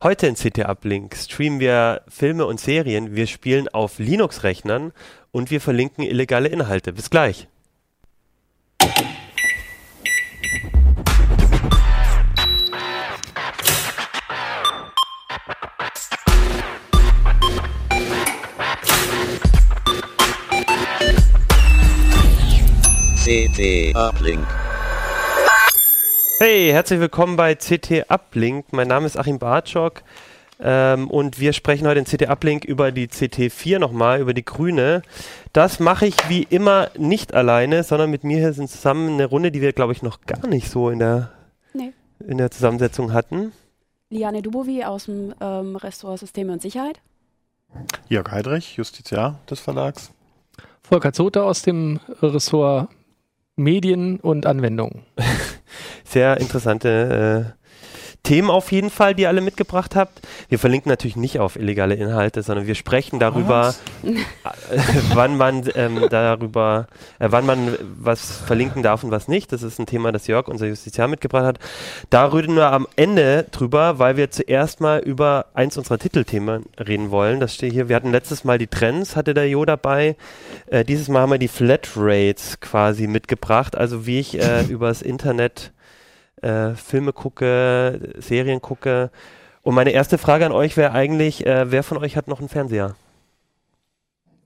[0.00, 4.92] Heute in CT Uplink streamen wir Filme und Serien, wir spielen auf Linux-Rechnern
[5.32, 6.92] und wir verlinken illegale Inhalte.
[6.92, 7.48] Bis gleich.
[23.24, 24.46] CT Uplink.
[26.38, 28.72] Hey, herzlich willkommen bei CT Uplink.
[28.72, 30.02] Mein Name ist Achim Bartschok
[30.60, 35.02] ähm, und wir sprechen heute in CT Uplink über die CT4 nochmal, über die grüne.
[35.52, 39.50] Das mache ich wie immer nicht alleine, sondern mit mir hier sind zusammen eine Runde,
[39.50, 41.32] die wir, glaube ich, noch gar nicht so in der,
[41.74, 41.92] Nee.
[42.26, 43.52] in der Zusammensetzung hatten.
[44.10, 47.00] Liane Dubovi aus dem ähm, Ressort Systeme und Sicherheit.
[48.08, 50.12] Jörg Heidrich, Justiziar des Verlags.
[50.82, 52.88] Volker Zoter aus dem Ressort
[53.56, 55.02] Medien und Anwendungen.
[56.04, 57.57] Sehr interessante äh,
[58.28, 60.20] Themen auf jeden Fall, die ihr alle mitgebracht habt.
[60.50, 63.74] Wir verlinken natürlich nicht auf illegale Inhalte, sondern wir sprechen darüber,
[65.14, 66.88] wann man ähm, darüber,
[67.20, 69.50] äh, wann man was verlinken darf und was nicht.
[69.50, 71.58] Das ist ein Thema, das Jörg, unser Justiziar, mitgebracht hat.
[72.10, 77.10] Da reden wir am Ende drüber, weil wir zuerst mal über eins unserer Titelthemen reden
[77.10, 77.40] wollen.
[77.40, 77.88] Das steht hier.
[77.88, 80.16] Wir hatten letztes Mal die Trends, hatte der Jo dabei.
[80.66, 83.74] Äh, dieses Mal haben wir die Flatrates quasi mitgebracht.
[83.74, 85.72] Also wie ich äh, übers Internet
[86.42, 89.10] äh, Filme gucke, Serien gucke.
[89.62, 92.48] Und meine erste Frage an euch wäre eigentlich, äh, wer von euch hat noch einen
[92.48, 92.94] Fernseher?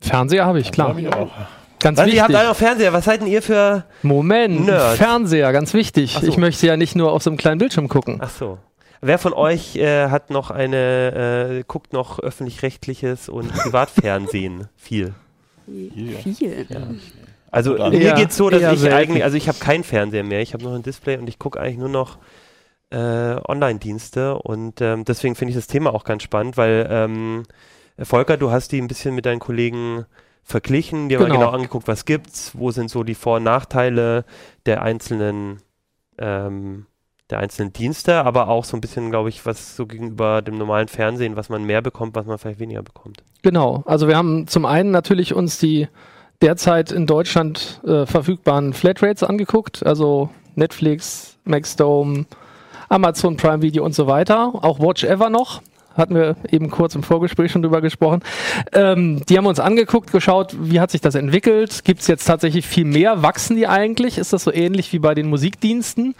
[0.00, 0.88] Fernseher habe ich, klar.
[0.88, 1.30] Hab ich auch.
[1.78, 2.38] Ganz Was, ihr habt wichtig.
[2.38, 2.92] alle noch Fernseher.
[2.92, 3.84] Was seid denn ihr für...
[4.02, 4.98] Moment, Nerds.
[4.98, 6.18] Fernseher, ganz wichtig.
[6.20, 6.26] So.
[6.26, 8.18] Ich möchte ja nicht nur auf so einem kleinen Bildschirm gucken.
[8.20, 8.58] Ach so.
[9.00, 14.68] Wer von euch äh, hat noch eine, äh, guckt noch öffentlich-rechtliches und Privatfernsehen?
[14.76, 15.14] Viel.
[15.68, 16.18] Yeah.
[16.20, 16.66] Viel.
[17.52, 18.96] Also Oder- mir Eher- geht's so, dass ich selten.
[18.96, 20.40] eigentlich, also ich habe keinen Fernseher mehr.
[20.40, 22.18] Ich habe noch ein Display und ich gucke eigentlich nur noch
[22.90, 27.44] äh, Online-Dienste und ähm, deswegen finde ich das Thema auch ganz spannend, weil ähm,
[27.98, 30.04] Volker, du hast die ein bisschen mit deinen Kollegen
[30.42, 31.38] verglichen, dir mal Genau.
[31.38, 34.24] genau angeguckt, was gibt's, wo sind so die Vor- und Nachteile
[34.66, 35.60] der einzelnen
[36.18, 36.86] ähm,
[37.30, 40.88] der einzelnen Dienste, aber auch so ein bisschen, glaube ich, was so gegenüber dem normalen
[40.88, 43.24] Fernsehen, was man mehr bekommt, was man vielleicht weniger bekommt.
[43.42, 43.82] Genau.
[43.86, 45.88] Also wir haben zum einen natürlich uns die
[46.42, 52.26] derzeit in Deutschland äh, verfügbaren Flatrates angeguckt, also Netflix, Maxdome,
[52.88, 55.62] Amazon Prime Video und so weiter, auch Watch Ever noch.
[55.94, 58.20] Hatten wir eben kurz im Vorgespräch schon drüber gesprochen.
[58.72, 61.84] Ähm, die haben uns angeguckt, geschaut, wie hat sich das entwickelt?
[61.84, 63.22] Gibt es jetzt tatsächlich viel mehr?
[63.22, 64.16] Wachsen die eigentlich?
[64.16, 66.14] Ist das so ähnlich wie bei den Musikdiensten?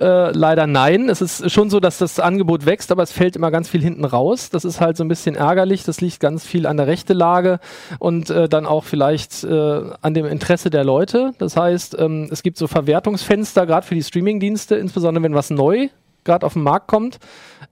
[0.00, 1.10] Äh, leider nein.
[1.10, 4.06] Es ist schon so, dass das Angebot wächst, aber es fällt immer ganz viel hinten
[4.06, 4.48] raus.
[4.48, 5.84] Das ist halt so ein bisschen ärgerlich.
[5.84, 7.60] Das liegt ganz viel an der Rechtelage
[7.98, 11.34] und äh, dann auch vielleicht äh, an dem Interesse der Leute.
[11.38, 15.88] Das heißt, ähm, es gibt so Verwertungsfenster, gerade für die Streamingdienste, insbesondere wenn was neu
[16.30, 17.18] gerade auf den Markt kommt,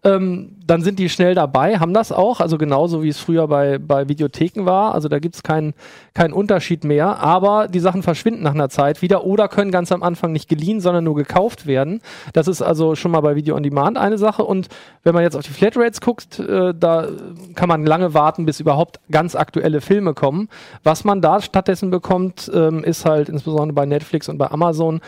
[0.04, 3.78] ähm, dann sind die schnell dabei, haben das auch, also genauso wie es früher bei,
[3.78, 4.94] bei Videotheken war.
[4.94, 5.74] Also da gibt es keinen
[6.14, 10.02] keinen Unterschied mehr, aber die Sachen verschwinden nach einer Zeit wieder oder können ganz am
[10.02, 12.00] Anfang nicht geliehen, sondern nur gekauft werden.
[12.32, 14.44] Das ist also schon mal bei Video on Demand eine Sache.
[14.44, 14.69] Und
[15.04, 17.08] wenn man jetzt auf die Flatrates guckt, äh, da
[17.54, 20.48] kann man lange warten, bis überhaupt ganz aktuelle Filme kommen.
[20.82, 25.00] Was man da stattdessen bekommt, ähm, ist halt insbesondere bei Netflix und bei Amazon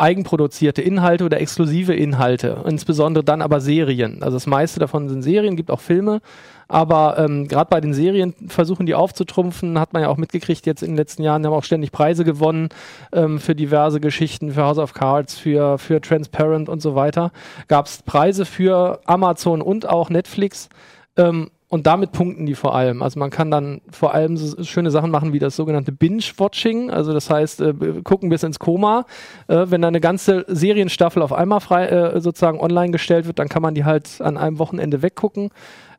[0.00, 4.22] eigenproduzierte Inhalte oder exklusive Inhalte, insbesondere dann aber Serien.
[4.22, 6.20] Also das meiste davon sind Serien, gibt auch Filme,
[6.68, 10.82] aber ähm, gerade bei den Serien versuchen die aufzutrumpfen, hat man ja auch mitgekriegt jetzt
[10.82, 12.68] in den letzten Jahren, die haben auch ständig Preise gewonnen
[13.12, 17.32] ähm, für diverse Geschichten, für House of Cards, für, für Transparent und so weiter.
[17.66, 20.68] Gab es Preise für Amazon und auch Netflix.
[21.16, 23.00] Ähm, und damit punkten die vor allem.
[23.00, 26.90] Also man kann dann vor allem so schöne Sachen machen wie das sogenannte Binge-Watching.
[26.90, 29.06] Also das heißt, äh, gucken bis ins Koma.
[29.46, 33.48] Äh, wenn da eine ganze Serienstaffel auf einmal frei äh, sozusagen online gestellt wird, dann
[33.48, 35.50] kann man die halt an einem Wochenende weggucken.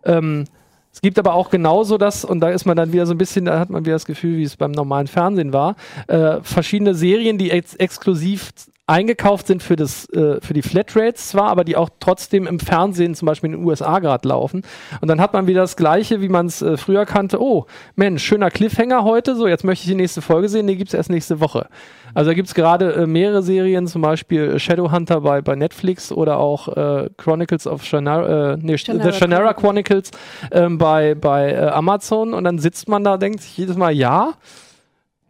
[0.04, 0.44] Ähm,
[0.92, 3.46] es gibt aber auch genauso das, und da ist man dann wieder so ein bisschen,
[3.46, 5.78] da hat man wieder das Gefühl, wie es beim normalen Fernsehen war,
[6.08, 8.52] äh, verschiedene Serien, die ex exklusiv
[8.92, 13.16] eingekauft sind für, das, äh, für die Flatrates zwar, aber die auch trotzdem im Fernsehen
[13.16, 14.64] zum Beispiel in den USA gerade laufen.
[15.00, 17.42] Und dann hat man wieder das Gleiche, wie man es äh, früher kannte.
[17.42, 17.66] Oh,
[17.96, 20.94] Mensch, schöner Cliffhanger heute, so jetzt möchte ich die nächste Folge sehen, die gibt es
[20.94, 21.68] erst nächste Woche.
[22.14, 26.12] Also da gibt es gerade äh, mehrere Serien, zum Beispiel äh, Shadowhunter bei, bei Netflix
[26.12, 30.12] oder auch äh, Chronicles of Shannara, äh, nee, Shannara The Shannara Chronicles
[30.52, 34.34] ähm, bei, bei äh, Amazon und dann sitzt man da, denkt sich jedes Mal, ja,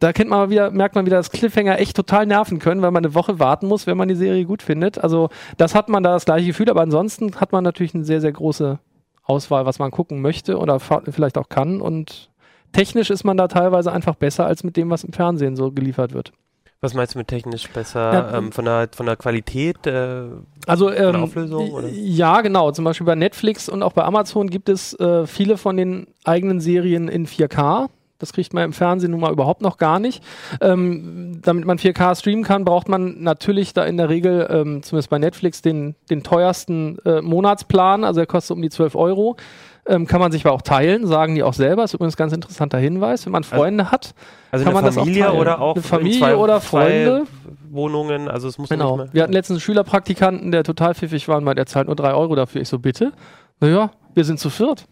[0.02, 3.04] da kennt man wieder, merkt man wieder, dass Cliffhanger echt total nerven können, weil man
[3.04, 4.98] eine Woche warten muss, wenn man die Serie gut findet.
[4.98, 8.20] Also das hat man da das gleiche Gefühl, aber ansonsten hat man natürlich eine sehr,
[8.20, 8.78] sehr große
[9.24, 12.30] Auswahl, was man gucken möchte oder vielleicht auch kann und
[12.72, 16.12] technisch ist man da teilweise einfach besser als mit dem, was im Fernsehen so geliefert
[16.12, 16.32] wird.
[16.80, 18.12] Was meinst du mit technisch besser?
[18.12, 19.86] Ja, ähm, von, der, von der Qualität?
[19.86, 20.24] Äh,
[20.66, 21.70] Also von der ähm, Auflösung?
[21.70, 21.88] Oder?
[21.88, 22.72] ja, genau.
[22.72, 26.60] Zum Beispiel bei Netflix und auch bei Amazon gibt es äh, viele von den eigenen
[26.60, 27.88] Serien in 4K.
[28.22, 30.22] Das kriegt man im Fernsehen nun mal überhaupt noch gar nicht.
[30.60, 35.10] Ähm, damit man 4K streamen kann, braucht man natürlich da in der Regel, ähm, zumindest
[35.10, 38.04] bei Netflix, den, den teuersten äh, Monatsplan.
[38.04, 39.36] Also der kostet um die 12 Euro.
[39.84, 41.82] Ähm, kann man sich aber auch teilen, sagen die auch selber.
[41.82, 43.26] Ist übrigens ein ganz interessanter Hinweis.
[43.26, 44.14] Wenn man Freunde hat,
[44.52, 45.38] Also kann man das auch Familie teilen.
[45.40, 47.24] oder auch Eine in Familie zwei, oder Freunde.
[47.70, 48.96] Wohnungen, also es muss Genau.
[48.96, 49.14] nicht mehr.
[49.14, 52.14] Wir hatten letztens einen Schülerpraktikanten, der total pfiffig war und meinte, er zahlt nur drei
[52.14, 52.60] Euro dafür.
[52.60, 53.12] Ich so, bitte?
[53.60, 54.84] Naja, wir sind zu viert.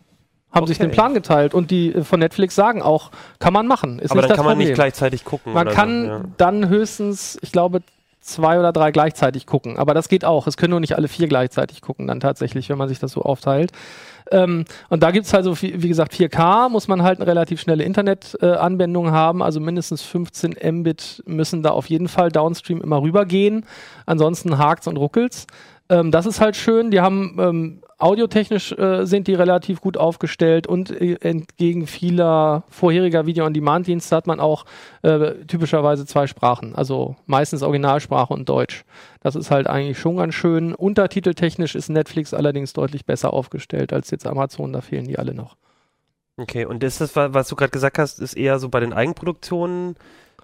[0.53, 0.89] Haben sich Okay.
[0.89, 3.99] den Plan geteilt und die äh, von Netflix sagen auch, kann man machen.
[3.99, 4.69] Ist Aber nicht dann das kann man Problem.
[4.69, 5.53] nicht gleichzeitig gucken.
[5.53, 6.21] Man kann so, ja.
[6.39, 7.83] dann höchstens, ich glaube,
[8.21, 9.79] zwei oder drei gleichzeitig gucken.
[9.79, 10.47] Aber das geht auch.
[10.47, 13.23] Es können nur nicht alle vier gleichzeitig gucken, dann tatsächlich, wenn man sich das so
[13.23, 13.73] aufteilt.
[14.33, 17.83] Ähm, und da gibt's halt so, wie, gesagt, 4K muss man halt eine relativ schnelle
[17.85, 19.43] Internetanbindung haben.
[19.43, 23.65] Also mindestens 15 Mbit müssen da auf jeden Fall downstream immer rübergehen.
[24.07, 25.47] Ansonsten hakt's und ruckelt's.
[25.89, 26.91] Ähm, das ist halt schön.
[26.91, 33.27] Die haben ähm, audiotechnisch äh, sind die relativ gut aufgestellt und äh, entgegen vieler vorheriger
[33.27, 34.65] Video-on-Demand-Dienste hat man auch
[35.03, 38.85] äh, typischerweise zwei Sprachen, also meistens Originalsprache und Deutsch.
[39.21, 40.75] Das ist halt eigentlich schon ganz schön.
[40.75, 45.57] Untertiteltechnisch ist Netflix allerdings deutlich besser aufgestellt als jetzt Amazon, da fehlen die alle noch.
[46.37, 48.95] Okay, und ist das, wa- was du gerade gesagt hast, ist eher so bei den
[48.95, 49.97] Eigenproduktionen,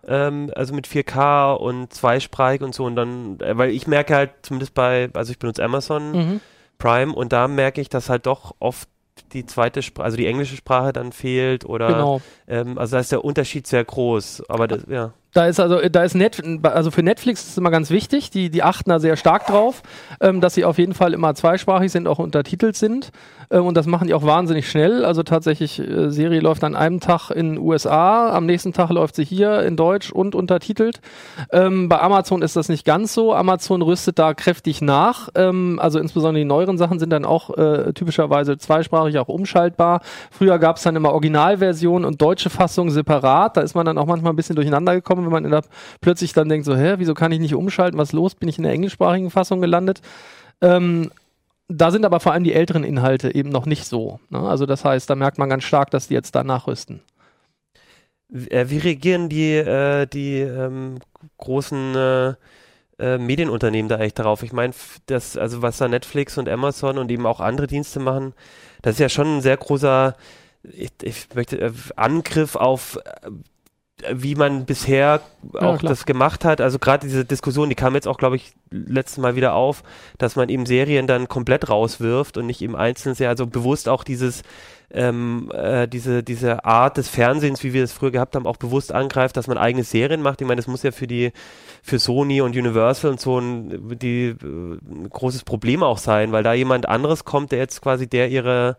[0.06, 4.31] ähm, also mit 4K und zweisprachig und so und dann, äh, weil ich merke halt
[4.43, 6.41] zumindest bei, also ich benutze Amazon Mhm.
[6.78, 8.88] Prime und da merke ich, dass halt doch oft
[9.32, 12.20] die zweite Sprache, also die englische Sprache dann fehlt oder, Genau.
[12.46, 15.12] ähm, also da ist der Unterschied sehr groß, aber das, ja.
[15.37, 18.49] Da ist also, da ist Net, also für Netflix ist es immer ganz wichtig, die,
[18.49, 19.83] die achten da sehr stark drauf,
[20.19, 23.11] ähm, dass sie auf jeden Fall immer zweisprachig sind, auch untertitelt sind.
[23.50, 25.05] Ähm, und das machen die auch wahnsinnig schnell.
[25.05, 29.25] Also tatsächlich, äh, Serie läuft an einem Tag in USA, am nächsten Tag läuft sie
[29.25, 31.00] hier in Deutsch und untertitelt.
[31.53, 33.35] Ähm, bei Amazon ist das nicht ganz so.
[33.35, 35.29] Amazon rüstet da kräftig nach.
[35.35, 40.00] Ähm, also insbesondere die neueren Sachen sind dann auch äh, typischerweise zweisprachig, auch umschaltbar.
[40.31, 43.59] Früher gab es dann immer Originalversion und deutsche Fassung separat.
[43.59, 45.62] Da ist man dann auch manchmal ein bisschen durcheinander gekommen, wenn man der,
[46.00, 47.99] plötzlich dann denkt, so, hä, wieso kann ich nicht umschalten?
[47.99, 48.34] Was los?
[48.34, 50.00] Bin ich in der englischsprachigen Fassung gelandet?
[50.61, 51.11] Ähm,
[51.69, 54.20] da sind aber vor allem die älteren Inhalte eben noch nicht so.
[54.31, 54.40] Ne?
[54.40, 57.02] Also das heißt, da merkt man ganz stark, dass die jetzt da nachrüsten.
[58.28, 60.99] Wie, äh, wie reagieren die, äh, die ähm,
[61.38, 62.34] großen äh,
[62.99, 64.43] äh, Medienunternehmen da eigentlich darauf?
[64.43, 64.75] Ich meine,
[65.06, 68.34] das, also was da Netflix und Amazon und eben auch andere Dienste machen,
[68.82, 70.17] das ist ja schon ein sehr großer,
[70.62, 73.31] ich, ich möchte, äh, Angriff auf äh,
[74.13, 75.21] wie man bisher
[75.55, 75.91] Ja, auch klar.
[75.91, 76.61] das gemacht hat.
[76.61, 79.83] Also gerade diese Diskussion, die kam jetzt auch, glaube ich, letztes Mal wieder auf,
[80.19, 84.05] dass man eben Serien dann komplett rauswirft und nicht im Einzelnen sehr, also bewusst auch
[84.05, 84.43] dieses
[84.91, 88.93] ähm, äh, diese, diese Art des Fernsehens, wie wir es früher gehabt haben, auch bewusst
[88.93, 90.41] angreift, dass man eigene Serien macht.
[90.41, 91.33] Ich meine, das muss ja für die,
[91.83, 96.45] für Sony und Universal und so ein, die, äh, ein großes Problem auch sein, weil
[96.45, 98.77] da jemand anderes kommt, der jetzt quasi der ihre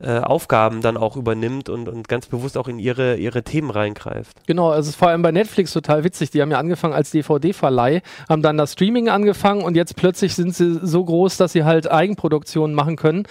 [0.00, 4.46] äh, Aufgaben dann auch übernimmt und, und ganz bewusst auch in ihre, ihre Themen reingreift.
[4.46, 6.30] Genau, es ist vor allem bei Netflix total witzig.
[6.30, 10.54] Die haben ja angefangen als DVD-Verleih, haben dann das Streaming angefangen und jetzt plötzlich sind
[10.54, 13.24] sie so groß, dass sie halt Eigenproduktionen machen können.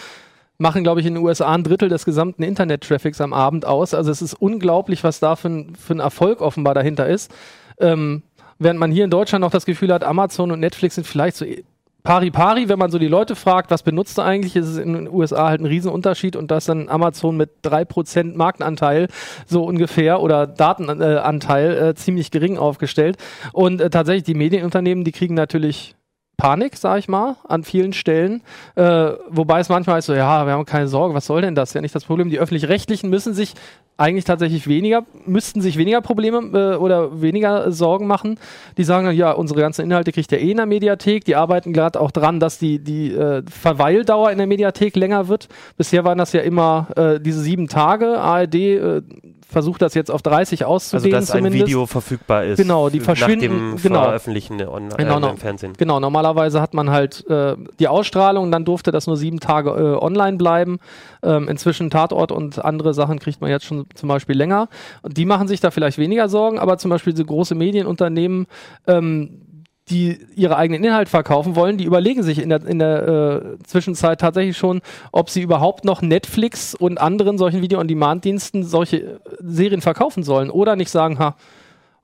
[0.58, 3.94] Machen, glaube ich, in den USA ein Drittel des gesamten Internet-Traffics am Abend aus.
[3.94, 7.32] Also es ist unglaublich, was da für ein, für ein Erfolg offenbar dahinter ist.
[7.80, 8.24] Ähm,
[8.60, 11.46] während man hier in Deutschland noch das Gefühl hat, Amazon und Netflix sind vielleicht so
[12.08, 14.94] pari pari, wenn man so die Leute fragt, was benutzt du eigentlich, ist es in
[14.94, 19.10] den USA halt ein Riesenunterschied und da ist dann Amazon mit 3% Marktanteil
[19.46, 23.18] so ungefähr oder Datenanteil äh, ziemlich gering aufgestellt.
[23.52, 25.98] Und äh, tatsächlich die Medienunternehmen, die kriegen natürlich
[26.38, 28.42] Panik, sag ich mal, an vielen Stellen.
[28.76, 31.74] Äh, wobei es manchmal ist so, ja, wir haben keine Sorge, was soll denn das?
[31.74, 32.30] Ja, nicht das Problem.
[32.30, 33.56] Die öffentlich-rechtlichen müssen sich
[33.98, 38.40] eigentlich tatsächlich weniger, müssten sich weniger Probleme äh, oder weniger Sorgen machen.
[38.78, 41.26] Die sagen dann, ja, unsere ganzen Inhalte kriegt ihr eh in der Mediathek.
[41.26, 45.50] Die arbeiten gerade auch dran, dass die, die äh, Verweildauer in der Mediathek länger wird.
[45.76, 48.20] Bisher waren das ja immer äh, diese sieben Tage.
[48.20, 49.02] ARD äh,
[49.50, 51.66] versucht das jetzt auf 30 Also auszudehnen dass ein zumindest.
[51.68, 52.58] Video verfügbar ist.
[52.58, 54.04] Genau, die nach verschwinden- dem genau.
[54.04, 55.74] Veröffentlichen on, äh, Genau, no- im Fernsehen.
[55.78, 60.04] Genau, normalerweise hat man halt äh, die Ausstrahlung, dann durfte das nur sieben Tage äh,
[60.04, 60.80] online bleiben.
[61.24, 64.68] Ähm, inzwischen Tatort und andere Sachen kriegt man jetzt schon zum Beispiel länger.
[65.02, 68.48] Und die machen sich da vielleicht weniger Sorgen, aber zum Beispiel diese große Medienunternehmen,
[68.86, 69.42] ähm,
[69.90, 74.20] die ihre eigenen Inhalt verkaufen wollen, die überlegen sich in der, in der äh, Zwischenzeit
[74.20, 80.24] tatsächlich schon, ob sie überhaupt noch Netflix und anderen solchen Video-on-Demand-Diensten solche äh, Serien verkaufen
[80.24, 81.36] sollen oder nicht sagen, ha,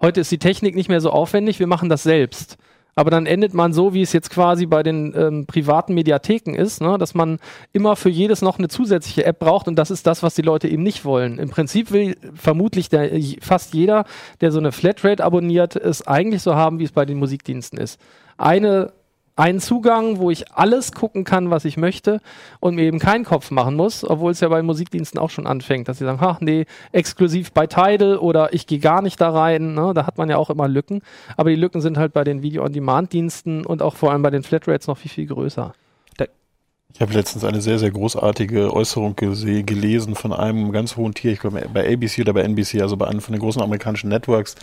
[0.02, 2.58] heute ist die Technik nicht mehr so aufwendig, wir machen das selbst.
[2.95, 6.81] Aber dann endet man so, wie es jetzt quasi bei den ähm, privaten Mediatheken ist,
[6.81, 6.97] ne?
[6.97, 7.39] dass man
[7.71, 10.67] immer für jedes noch eine zusätzliche App braucht und das ist das, was die Leute
[10.67, 11.39] eben nicht wollen.
[11.39, 13.09] Im Prinzip will vermutlich der,
[13.41, 14.05] fast jeder,
[14.41, 18.00] der so eine Flatrate abonniert, es eigentlich so haben, wie es bei den Musikdiensten ist.
[18.38, 18.93] Eine
[19.36, 22.22] einen Zugang, wo ich alles gucken kann, was ich möchte
[22.60, 25.88] und mir eben keinen Kopf machen muss, obwohl es ja bei Musikdiensten auch schon anfängt,
[25.88, 29.74] dass sie sagen, ach nee, exklusiv bei Tidal oder ich gehe gar nicht da rein,
[29.74, 29.94] ne?
[29.96, 31.02] da hat man ja auch immer Lücken,
[31.36, 34.88] aber die Lücken sind halt bei den Video-on-Demand-Diensten und auch vor allem bei den Flatrates
[34.88, 35.74] noch viel, viel größer.
[36.94, 41.40] Ich habe letztens eine sehr, sehr großartige Äußerung gelesen von einem ganz hohen Tier, ich
[41.40, 44.56] glaube bei ABC oder bei NBC, also bei einem von den großen amerikanischen Networks,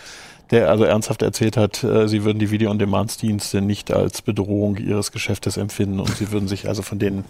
[0.52, 5.56] der also ernsthaft erzählt hat, äh, sie würden die Video-on-Demand-Dienste nicht als Bedrohung ihres Geschäftes
[5.56, 7.24] empfinden und sie würden sich also von denen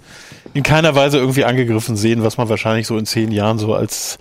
[0.53, 4.19] in keiner Weise irgendwie angegriffen sehen, was man wahrscheinlich so in zehn Jahren so als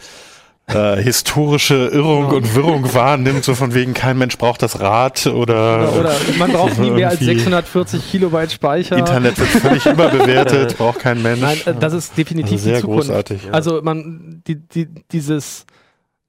[0.74, 5.92] äh, historische Irrung und Wirrung wahrnimmt, so von wegen kein Mensch braucht das Rad oder,
[5.92, 8.98] oder, oder man braucht nie mehr als 640 Kilobyte Speicher.
[8.98, 11.42] Internet wird völlig überbewertet, braucht kein Mensch.
[11.42, 13.08] Nein, äh, das ist definitiv also sehr die Zukunft.
[13.08, 13.42] großartig.
[13.52, 15.66] Also man, die, die, dieses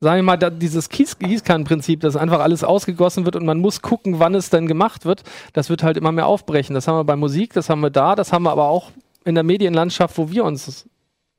[0.01, 4.19] sagen wir mal, da, dieses Gießkannenprinzip, dass einfach alles ausgegossen wird und man muss gucken,
[4.19, 6.75] wann es denn gemacht wird, das wird halt immer mehr aufbrechen.
[6.75, 8.91] Das haben wir bei Musik, das haben wir da, das haben wir aber auch
[9.25, 10.89] in der Medienlandschaft, wo wir uns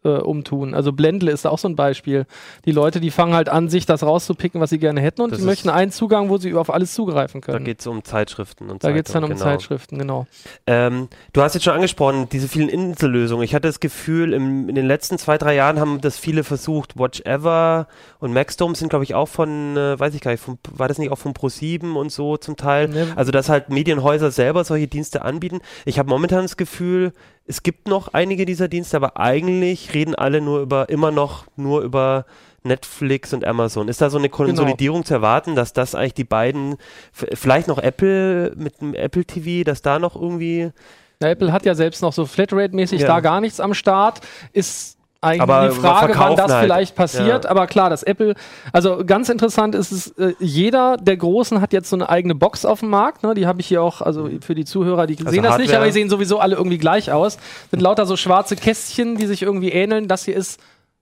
[0.04, 0.74] äh, umtun.
[0.74, 2.26] Also Blendle ist auch so ein Beispiel.
[2.66, 5.40] Die Leute, die fangen halt an, sich das rauszupicken, was sie gerne hätten und Das
[5.40, 7.66] die möchten einen Zugang, wo sie auf alles zugreifen Da können.
[7.66, 9.42] geht es um Zeitschriften und Da geht es dann um genau.
[9.42, 10.28] Zeitschriften, genau.
[10.68, 13.44] Ähm, du hast jetzt schon angesprochen, diese vielen Insellösungen.
[13.44, 16.98] Ich hatte das Gefühl, im, in den letzten zwei, drei Jahren haben das viele versucht.
[16.98, 17.88] Watch Ever
[18.20, 20.98] und Maxdome sind, glaube ich, auch von, äh, weiß ich gar nicht, von, war das
[20.98, 22.88] nicht auch von Pro7 und so zum Teil?
[22.88, 25.60] Ne, Also, dass halt Medienhäuser selber solche Dienste anbieten.
[25.86, 27.14] Ich habe momentan das Gefühl,
[27.46, 31.82] es gibt noch einige dieser Dienste, aber eigentlich reden alle nur über, immer noch nur
[31.82, 32.26] über
[32.64, 33.88] Netflix und Amazon.
[33.88, 36.76] Ist da so eine Konsolidierung zu erwarten, dass das eigentlich die beiden,
[37.12, 40.72] vielleicht noch Apple mit dem Apple TV, dass da noch irgendwie
[41.20, 43.08] Na, Apple hat ja selbst noch so Flatrate-mäßig Ja.
[43.08, 44.22] da gar nichts am Start.
[44.54, 46.64] Ist eigentlich Aber die Frage, wann das halt.
[46.64, 47.46] vielleicht passiert.
[47.46, 47.52] Ja.
[47.52, 48.34] Aber klar, das Apple,
[48.74, 52.66] also ganz interessant ist es, äh, jeder der Großen hat jetzt so eine eigene Box
[52.66, 53.22] auf dem Markt.
[53.22, 53.36] Ne?
[53.36, 55.78] Die habe ich hier auch, also für die Zuhörer, die Also sehen das nicht, Hardware.
[55.78, 57.38] aber die sehen sowieso alle irgendwie gleich aus.
[57.70, 60.08] Sind lauter so schwarze Kästchen, die sich irgendwie ähneln.
[60.08, 60.60] Das hier ist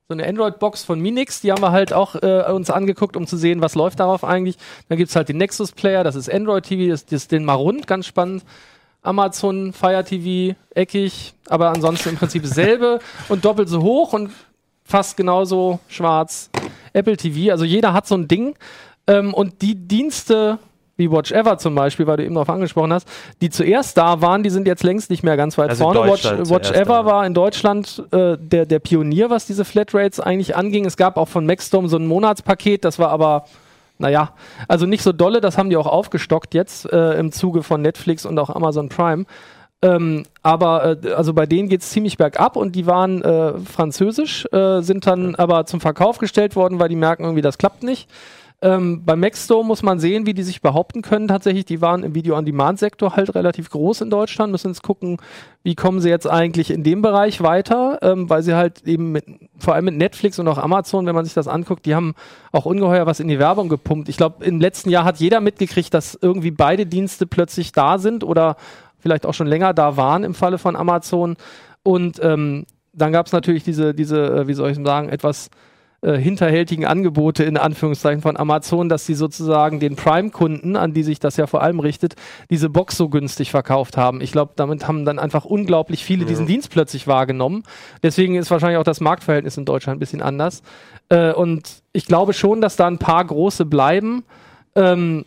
[0.09, 3.37] so eine Android-Box von Minix, die haben wir halt auch äh, uns angeguckt, um zu
[3.37, 4.57] sehen, was läuft darauf eigentlich.
[4.89, 7.85] Dann gibt's halt den Nexus-Player, das ist Android TV, das, das ist den mal rund,
[7.85, 8.43] ganz spannend.
[9.01, 14.31] Amazon Fire TV, eckig, aber ansonsten im Prinzip dasselbe und doppelt so hoch und
[14.83, 16.49] fast genauso schwarz.
[16.93, 18.55] Apple TV, also jeder hat so ein Ding.
[19.07, 20.59] Ähm, und die Dienste,
[20.97, 23.07] wie Watch Ever zum Beispiel, weil du eben darauf angesprochen hast,
[23.41, 26.01] die zuerst da waren, die sind jetzt längst nicht mehr ganz weit Also vorne.
[26.01, 30.85] Watch, Watch Ever war in Deutschland äh, der, der Pionier, was diese Flatrates eigentlich anging.
[30.85, 33.45] Es gab auch von Maxdome so ein Monatspaket, das war aber
[33.99, 34.33] naja,
[34.67, 38.25] also nicht so dolle, das haben die auch aufgestockt jetzt äh, im Zuge von Netflix
[38.25, 39.25] und auch Amazon Prime.
[39.81, 44.45] Ähm, aber äh, also bei denen geht es ziemlich bergab und die waren äh, französisch,
[44.51, 48.09] äh, sind dann aber zum Verkauf gestellt worden, weil die merken irgendwie, das klappt nicht.
[48.61, 51.29] Ähm, bei Maxstore muss man sehen, wie die sich behaupten können.
[51.29, 54.51] Tatsächlich, die waren im Video-on-Demand-Sektor halt relativ groß in Deutschland.
[54.51, 55.17] Müssen jetzt gucken,
[55.63, 59.23] wie kommen sie jetzt eigentlich in dem Bereich weiter, ähm, weil sie halt eben mit,
[59.57, 62.15] vor allem mit Netflix und auch Amazon, wenn man sich das anguckt, die haben
[62.51, 64.09] auch ungeheuer was in die Werbung gepumpt.
[64.09, 68.25] Ich glaube, im letzten Jahr hat jeder mitgekriegt, dass irgendwie beide Dienste plötzlich da sind
[68.25, 68.57] oder
[68.99, 71.37] vielleicht auch schon länger da waren im Falle von Amazon.
[71.83, 75.49] Und ähm, dann gab es natürlich diese, diese, äh, wie soll ich sagen, etwas
[76.01, 81.19] äh, hinterhältigen Angebote in Anführungszeichen von Amazon, dass sie sozusagen den Prime-Kunden, an die sich
[81.19, 82.15] das ja vor allem richtet,
[82.49, 84.21] diese Box so günstig verkauft haben.
[84.21, 87.63] Ich glaube, damit haben dann einfach unglaublich viele diesen Dienst plötzlich wahrgenommen.
[88.01, 90.63] Deswegen ist wahrscheinlich auch das Marktverhältnis in Deutschland ein bisschen anders.
[91.09, 94.23] Äh, und ich glaube schon, dass da ein paar große bleiben.
[94.75, 95.25] Ähm,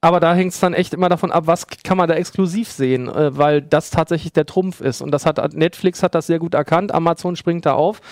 [0.00, 3.08] aber da hängt es dann echt immer davon ab, was kann man da exklusiv sehen,
[3.08, 5.00] äh, weil das tatsächlich der Trumpf ist.
[5.00, 8.02] Und das hat Netflix hat das sehr gut erkannt, Amazon springt da auf.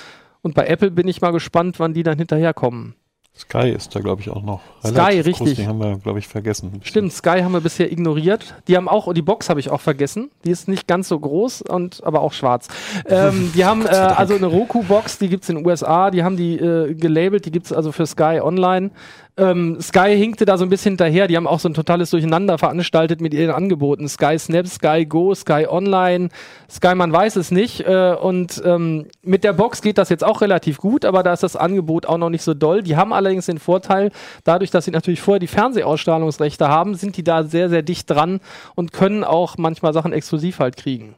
[0.42, 2.94] Und bei Apple bin ich mal gespannt, wann die dann hinterherkommen.
[3.34, 4.60] Sky ist da, glaube ich, auch noch.
[4.84, 5.36] Sky, richtig.
[5.36, 5.54] Groß.
[5.54, 6.80] Die haben wir, glaube ich, vergessen.
[6.84, 8.54] Stimmt, Sky haben wir bisher ignoriert.
[8.68, 10.30] Die haben auch, die Box habe ich auch vergessen.
[10.44, 12.68] Die ist nicht ganz so groß und aber auch schwarz.
[13.06, 16.58] ähm, die haben äh, also eine Roku-Box, die gibt's in den USA, die haben die
[16.58, 18.90] äh, gelabelt, die gibt's also für Sky online.
[19.38, 22.58] Ähm, Sky hinkte da so ein bisschen hinterher, die haben auch so ein totales Durcheinander
[22.58, 24.06] veranstaltet mit ihren Angeboten.
[24.06, 26.28] Sky Snap, Sky Go, Sky Online,
[26.70, 27.80] Sky, man weiß es nicht.
[27.80, 31.42] Äh, und ähm, mit der Box geht das jetzt auch relativ gut, aber da ist
[31.42, 32.82] das Angebot auch noch nicht so doll.
[32.82, 34.10] Die haben allerdings den Vorteil,
[34.44, 38.40] dadurch, dass sie natürlich vorher die Fernsehausstrahlungsrechte haben, sind die da sehr, sehr dicht dran
[38.74, 41.14] und können auch manchmal Sachen exklusiv halt kriegen.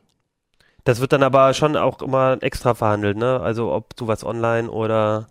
[0.84, 3.40] Das wird dann aber schon auch immer extra verhandelt, ne?
[3.40, 5.26] Also ob du was online oder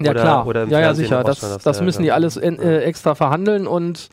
[0.00, 0.46] Ja, oder, klar.
[0.46, 1.22] Oder ja, ja, sicher.
[1.22, 4.08] Das, das Ja, müssen die alles en, äh, extra verhandeln und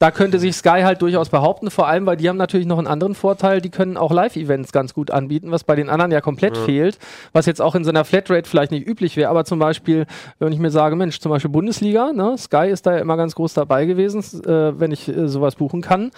[0.00, 2.86] da könnte sich Sky halt durchaus behaupten, vor allem, weil die haben natürlich noch einen
[2.86, 6.56] anderen Vorteil, die können auch Live-Events ganz gut anbieten, was bei den anderen ja komplett
[6.56, 6.62] ja.
[6.64, 6.98] fehlt,
[7.34, 10.06] was jetzt auch in so einer Flatrate vielleicht nicht üblich wäre, aber zum Beispiel,
[10.38, 13.34] wenn ich mir sage, Mensch, zum Beispiel Bundesliga, ne, Sky ist da ja immer ganz
[13.34, 16.12] groß dabei gewesen, äh, wenn ich äh, sowas buchen kann,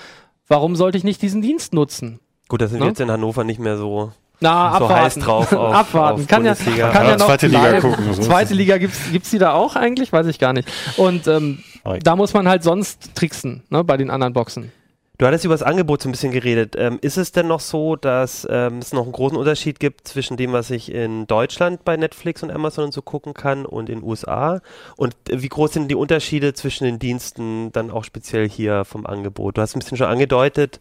[0.46, 2.20] warum sollte ich nicht diesen Dienst nutzen?
[2.48, 2.86] Gut, das sind ne?
[2.86, 4.12] jetzt in Hannover nicht mehr so
[4.42, 5.04] na, so abwarten.
[5.04, 6.22] heiß drauf auf, abwarten.
[6.22, 8.14] Auf kann ja, kann ja, noch zweite Liga gucken.
[8.14, 10.12] So zweite Liga gibt's gibt's die da auch eigentlich?
[10.12, 10.70] Weiß ich gar nicht.
[10.96, 11.62] Und ähm,
[12.02, 14.72] da muss man halt sonst tricksen, ne, bei den anderen Boxen.
[15.22, 16.74] Du hattest über das Angebot so ein bisschen geredet.
[16.76, 20.36] Ähm, ist es denn noch so, dass ähm, es noch einen großen Unterschied gibt zwischen
[20.36, 24.00] dem, was ich in Deutschland bei Netflix und Amazon und so gucken kann und in
[24.00, 24.60] den USA?
[24.96, 29.06] Und äh, wie groß sind die Unterschiede zwischen den Diensten dann auch speziell hier vom
[29.06, 29.58] Angebot?
[29.58, 30.80] Du hast ein bisschen schon angedeutet,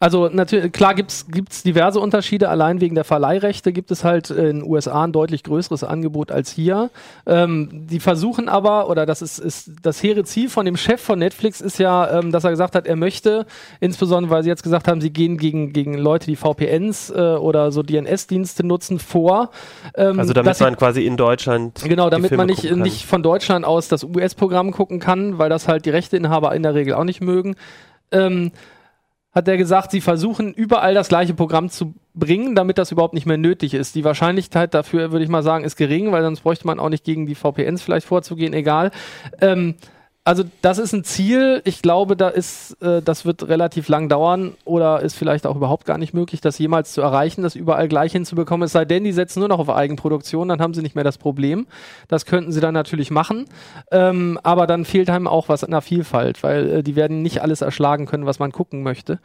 [0.00, 2.48] also natürlich, klar gibt es diverse Unterschiede.
[2.50, 6.52] Allein wegen der Verleihrechte gibt es halt in den USA ein deutlich größeres Angebot als
[6.52, 6.90] hier.
[7.26, 11.18] Ähm, die versuchen aber, oder das ist, ist das hehre Ziel von dem Chef von
[11.18, 13.44] Netflix ist ja, ähm, dass er gesagt hat, er möchte,
[13.80, 17.72] insbesondere weil sie jetzt gesagt haben, sie gehen gegen, gegen Leute, die VPNs äh, oder
[17.72, 19.50] so DNS-Dienste nutzen, vor.
[19.96, 21.82] Ähm, also damit man quasi in Deutschland.
[21.84, 25.86] Genau, damit man nicht, nicht von Deutschland aus das US-Programm gucken kann, weil das halt
[25.86, 27.56] die Rechteinhaber in der Regel auch nicht mögen.
[28.12, 28.52] Ähm,
[29.32, 33.26] hat er gesagt, sie versuchen überall das gleiche Programm zu bringen, damit das überhaupt nicht
[33.26, 33.94] mehr nötig ist.
[33.94, 37.04] Die Wahrscheinlichkeit dafür, würde ich mal sagen, ist gering, weil sonst bräuchte man auch nicht
[37.04, 38.90] gegen die VPNs vielleicht vorzugehen, egal.
[39.40, 39.74] Ähm,
[40.28, 41.62] also das ist ein Ziel.
[41.64, 45.86] Ich glaube, da ist, äh, das wird relativ lang dauern oder ist vielleicht auch überhaupt
[45.86, 48.66] gar nicht möglich, das jemals zu erreichen, das überall gleich hinzubekommen.
[48.66, 51.16] Es sei denn, die setzen nur noch auf Eigenproduktion, dann haben sie nicht mehr das
[51.16, 51.66] Problem.
[52.08, 53.46] Das könnten sie dann natürlich machen,
[53.90, 57.40] ähm, aber dann fehlt einem auch was an der Vielfalt, weil äh, die werden nicht
[57.40, 59.20] alles erschlagen können, was man gucken möchte.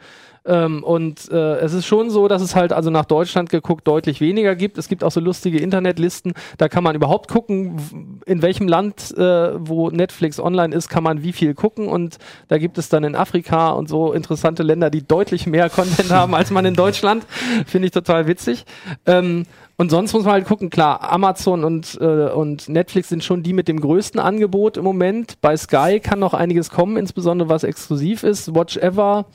[0.46, 4.20] Ähm, und äh, es ist schon so, dass es halt also nach Deutschland geguckt deutlich
[4.20, 4.76] weniger gibt.
[4.76, 9.52] Es gibt auch so lustige Internetlisten, da kann man überhaupt gucken, in welchem Land, äh,
[9.58, 11.88] wo Netflix online ist, kann man wie viel gucken.
[11.88, 16.10] Und da gibt es dann in Afrika und so interessante Länder, die deutlich mehr Content
[16.10, 17.24] haben als man in Deutschland.
[17.66, 18.66] Finde ich total witzig.
[19.06, 19.44] Ähm,
[19.76, 23.52] und sonst muss man halt gucken, klar, Amazon und, äh, und Netflix sind schon die
[23.52, 25.40] mit dem größten Angebot im Moment.
[25.40, 28.54] Bei Sky kann noch einiges kommen, insbesondere was exklusiv ist.
[28.54, 29.26] Watch Ever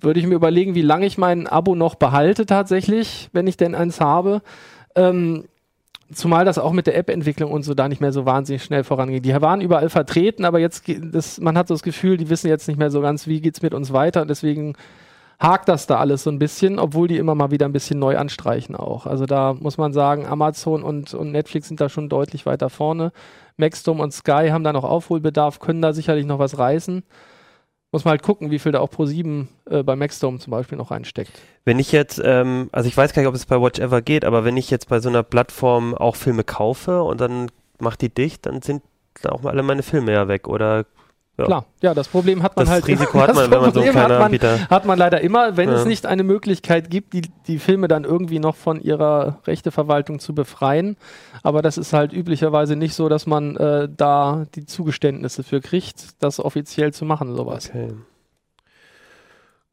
[0.00, 3.74] würde ich mir überlegen, wie lange ich mein Abo noch behalte tatsächlich, wenn ich denn
[3.74, 4.42] eins habe.
[4.94, 5.44] Ähm,
[6.12, 9.24] zumal das auch mit der App-Entwicklung und so da nicht mehr so wahnsinnig schnell vorangeht.
[9.24, 12.68] Die waren überall vertreten, aber jetzt, das, man hat so das Gefühl, die wissen jetzt
[12.68, 14.26] nicht mehr so ganz, wie geht es mit uns weiter.
[14.26, 14.74] Deswegen
[15.40, 18.16] hakt das da alles so ein bisschen, obwohl die immer mal wieder ein bisschen neu
[18.16, 19.06] anstreichen auch.
[19.06, 23.12] Also da muss man sagen, Amazon und, und Netflix sind da schon deutlich weiter vorne.
[23.56, 27.02] Maxdome und Sky haben da noch Aufholbedarf, können da sicherlich noch was reißen
[27.94, 30.76] muss man halt gucken, wie viel da auch Pro 7 äh, bei Maxdome zum Beispiel
[30.76, 31.30] noch reinsteckt.
[31.64, 34.24] Wenn ich jetzt, ähm, also ich weiß gar nicht, ob es bei Watch Ever geht,
[34.24, 38.12] aber wenn ich jetzt bei so einer Plattform auch Filme kaufe und dann macht die
[38.12, 38.82] dicht, dann sind
[39.24, 40.86] auch mal alle meine Filme ja weg oder
[41.36, 41.46] ja.
[41.46, 42.86] Klar, ja, das Problem hat man das halt.
[42.86, 45.68] Risiko hat man, wenn man so ein kleiner hat man, hat man leider immer, wenn
[45.68, 45.74] ja.
[45.74, 50.32] es nicht eine Möglichkeit gibt, die, die Filme dann irgendwie noch von ihrer Rechteverwaltung zu
[50.32, 50.96] befreien.
[51.42, 56.22] Aber das ist halt üblicherweise nicht so, dass man äh, da die Zugeständnisse für kriegt,
[56.22, 57.68] das offiziell zu machen, sowas.
[57.68, 57.94] Okay.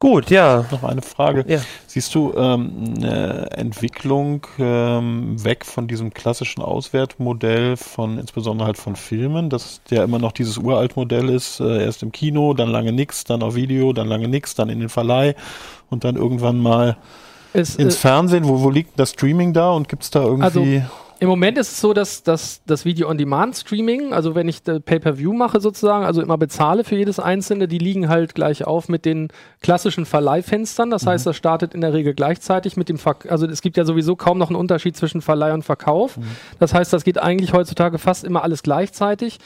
[0.02, 0.64] Gut, ja.
[0.72, 1.44] Noch eine Frage.
[1.46, 1.60] Ja.
[1.86, 8.96] Siehst du ähm, eine Entwicklung ähm, weg von diesem klassischen Auswertmodell von insbesondere halt von
[8.96, 13.22] Filmen, dass der immer noch dieses Uraltmodell ist, äh, erst im Kino, dann lange nix,
[13.22, 15.36] dann auf Video, dann lange nix, dann in den Verleih
[15.88, 16.96] und dann irgendwann mal
[17.52, 18.48] es, ins äh, Fernsehen.
[18.48, 20.42] Wo, wo liegt das Streaming da und gibt es da irgendwie...
[20.42, 20.64] Also
[21.22, 26.04] im Moment ist es so, dass, dass das Video-on-Demand-Streaming, also wenn ich Pay-per-View mache sozusagen,
[26.04, 29.28] also immer bezahle für jedes einzelne, die liegen halt gleich auf mit den
[29.60, 30.90] klassischen Verleihfenstern.
[30.90, 31.10] Das mhm.
[31.10, 34.16] heißt, das startet in der Regel gleichzeitig mit dem Ver also es gibt ja sowieso
[34.16, 36.16] kaum noch einen Unterschied zwischen Verleih und Verkauf.
[36.16, 36.24] Mhm.
[36.58, 39.38] Das heißt, das geht eigentlich heutzutage fast immer alles gleichzeitig.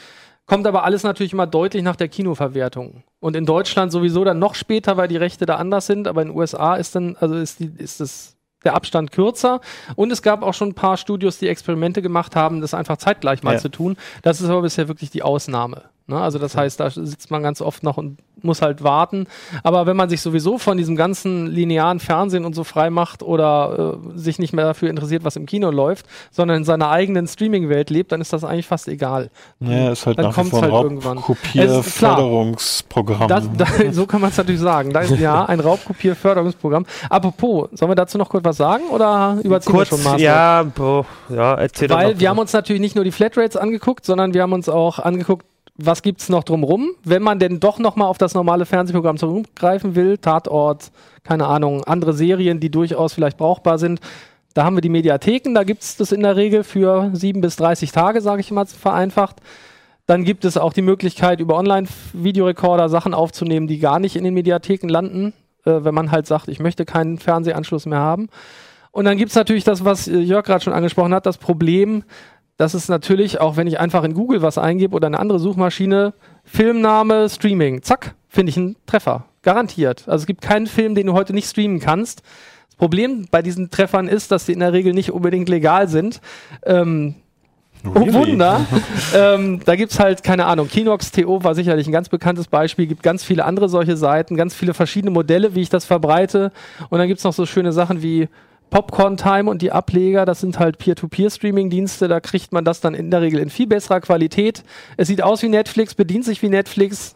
[0.47, 3.03] Kommt aber alles natürlich immer deutlich nach der Kinoverwertung.
[3.19, 6.29] Und in Deutschland sowieso dann noch später, weil die Rechte da anders sind, aber in
[6.29, 8.36] den USA ist dann, also ist die, ist das
[8.67, 9.61] der Abstand kürzer.
[9.95, 13.41] Und es gab auch schon ein paar Studios, die Experimente gemacht haben, das einfach zeitgleich
[13.41, 13.59] mal ja.
[13.59, 13.95] zu tun.
[14.21, 15.83] Das ist aber bisher wirklich die Ausnahme.
[16.07, 16.19] Ne?
[16.19, 19.27] Also das heißt, da sitzt man ganz oft noch und muss halt warten.
[19.63, 23.97] Aber wenn man sich sowieso von diesem ganzen linearen Fernsehen und so frei macht oder
[24.15, 27.89] äh, sich nicht mehr dafür interessiert, was im Kino läuft, sondern in seiner eigenen Streaming-Welt
[27.89, 29.29] lebt, dann ist das eigentlich fast egal.
[29.59, 33.27] Naja, ist halt dann vor ein halt Raubkopierförderungsprogramm.
[33.27, 34.93] Das, das, so kann man es natürlich sagen.
[34.93, 36.85] Da, ja, ein Raubkopierförderungsprogramm.
[37.09, 40.21] Apropos, sollen wir dazu noch kurz was sagen oder überziehen kurz, wir schon mal?
[40.21, 44.33] Ja, boah, ja, erzähl Weil wir haben uns natürlich nicht nur die Flatrates angeguckt, sondern
[44.33, 45.45] wir haben uns auch angeguckt,
[45.77, 49.95] was gibt es noch drumrum, wenn man denn doch nochmal auf das normale Fernsehprogramm zurückgreifen
[49.95, 50.91] will, Tatort,
[51.23, 53.99] keine Ahnung, andere Serien, die durchaus vielleicht brauchbar sind.
[54.53, 57.57] Da haben wir die Mediatheken, da gibt es das in der Regel für 7 bis
[57.57, 59.37] 30 Tage, sage ich mal vereinfacht.
[60.07, 64.33] Dann gibt es auch die Möglichkeit, über Online-Videorekorder Sachen aufzunehmen, die gar nicht in den
[64.33, 65.33] Mediatheken landen,
[65.65, 68.29] äh, wenn man halt sagt, ich möchte keinen Fernsehanschluss mehr haben.
[68.91, 72.03] Und dann gibt es natürlich das, was äh, Jörg gerade schon angesprochen hat, das Problem,
[72.57, 76.13] dass es natürlich, auch wenn ich einfach in Google was eingebe oder eine andere Suchmaschine,
[76.43, 79.25] Filmname, Streaming, zack, finde ich einen Treffer.
[79.43, 80.03] Garantiert.
[80.07, 82.21] Also es gibt keinen Film, den du heute nicht streamen kannst.
[82.67, 86.19] Das Problem bei diesen Treffern ist, dass sie in der Regel nicht unbedingt legal sind.
[86.65, 87.15] Ähm,
[87.85, 88.65] Oh Wunder.
[89.15, 93.03] ähm, da gibt es halt, keine Ahnung, Kinox.to war sicherlich ein ganz bekanntes Beispiel, gibt
[93.03, 96.51] ganz viele andere solche Seiten, ganz viele verschiedene Modelle, wie ich das verbreite.
[96.89, 98.29] Und dann gibt es noch so schöne Sachen wie
[98.69, 103.11] Popcorn Time und die Ableger, das sind halt Peer-to-Peer-Streaming-Dienste, da kriegt man das dann in
[103.11, 104.63] der Regel in viel besserer Qualität.
[104.97, 107.15] Es sieht aus wie Netflix, bedient sich wie Netflix,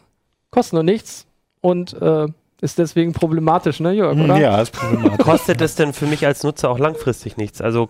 [0.50, 1.28] kostet nur nichts
[1.62, 2.28] und äh,
[2.62, 4.38] ist deswegen problematisch, ne, Jörg, oder?
[4.38, 5.26] Ja, ist problematisch.
[5.26, 7.60] Kostet das denn für mich als Nutzer auch langfristig nichts?
[7.60, 7.90] Also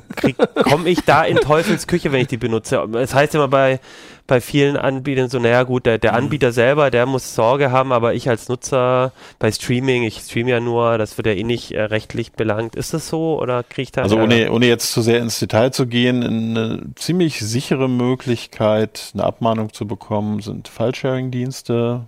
[0.63, 2.77] komme ich da in Teufels Küche, wenn ich die benutze?
[2.77, 3.81] Es das heißt immer bei,
[4.27, 8.13] bei vielen Anbietern so, naja gut, der, der Anbieter selber, der muss Sorge haben, aber
[8.13, 11.81] ich als Nutzer bei Streaming, ich streame ja nur, das wird ja eh nicht äh,
[11.81, 12.77] rechtlich belangt.
[12.77, 14.03] Ist das so oder kriege ich da...
[14.03, 19.25] Also ohne, ohne jetzt zu sehr ins Detail zu gehen, eine ziemlich sichere Möglichkeit, eine
[19.25, 22.05] Abmahnung zu bekommen, sind File-Sharing-Dienste,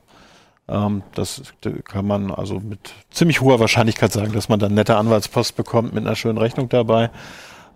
[0.65, 1.41] das
[1.83, 6.05] kann man also mit ziemlich hoher Wahrscheinlichkeit sagen, dass man dann nette Anwaltspost bekommt mit
[6.05, 7.09] einer schönen Rechnung dabei.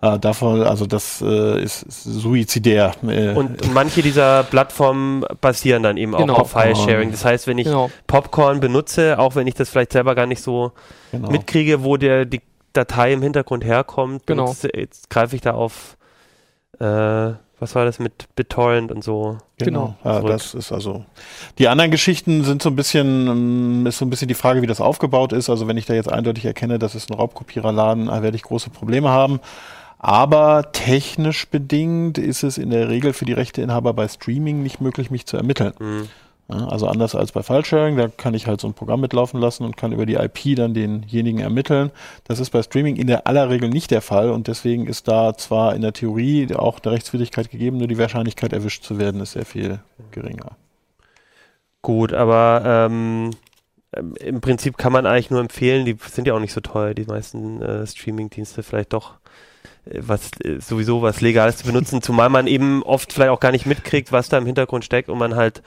[0.00, 2.92] Äh, davon, also das äh, ist, suizidär.
[3.02, 6.34] Äh, und manche dieser Plattformen basieren dann eben genau.
[6.34, 7.10] auch auf File-Sharing.
[7.10, 7.90] Das heißt, wenn ich genau.
[8.06, 10.70] Popcorn benutze, auch wenn ich das vielleicht selber gar nicht so
[11.10, 11.30] genau.
[11.30, 12.42] mitkriege, wo der die
[12.74, 14.48] Datei im Hintergrund herkommt, genau.
[14.48, 15.96] jetzt, jetzt greife ich da auf
[16.78, 19.38] äh, was war das mit BitTorrent und so?
[19.58, 20.14] Genau, genau.
[20.14, 21.04] Ja, das ist also.
[21.58, 24.66] Die anderen Geschichten sind so ein bisschen, ähm, ist so ein bisschen die Frage, wie
[24.66, 25.50] das aufgebaut ist.
[25.50, 29.08] Also wenn ich da jetzt eindeutig erkenne, das ist ein Raubkopiererladen, werde ich große Probleme
[29.08, 29.40] haben.
[29.98, 35.10] Aber technisch bedingt ist es in der Regel für die Rechteinhaber bei Streaming nicht möglich,
[35.10, 35.72] mich zu ermitteln.
[35.78, 36.08] Mhm.
[36.48, 39.76] Also anders als bei File-Sharing, da kann ich halt so ein Programm mitlaufen lassen und
[39.76, 41.90] kann über die IP dann denjenigen ermitteln.
[42.24, 45.36] Das ist bei Streaming in der aller Regel nicht der Fall und deswegen ist da
[45.36, 49.32] zwar in der Theorie auch der Rechtswidrigkeit gegeben, nur die Wahrscheinlichkeit erwischt zu werden ist
[49.32, 49.80] sehr viel
[50.10, 50.56] geringer.
[51.82, 53.30] Gut, aber ähm,
[53.92, 57.04] im Prinzip kann man eigentlich nur empfehlen, die sind ja auch nicht so teuer, die
[57.04, 59.17] meisten äh, Streaming-Dienste vielleicht doch
[59.94, 63.66] was äh, sowieso was Legales zu benutzen, zumal man eben oft vielleicht auch gar nicht
[63.66, 65.62] mitkriegt, was da im Hintergrund steckt und man halt,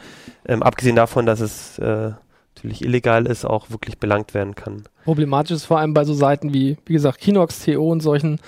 [0.45, 2.12] ähm, abgesehen davon, dass es äh,
[2.55, 4.84] natürlich illegal ist, auch wirklich belangt werden kann.
[5.05, 8.39] Problematisch ist vor allem bei so Seiten wie, wie gesagt, Kinox.to und solchen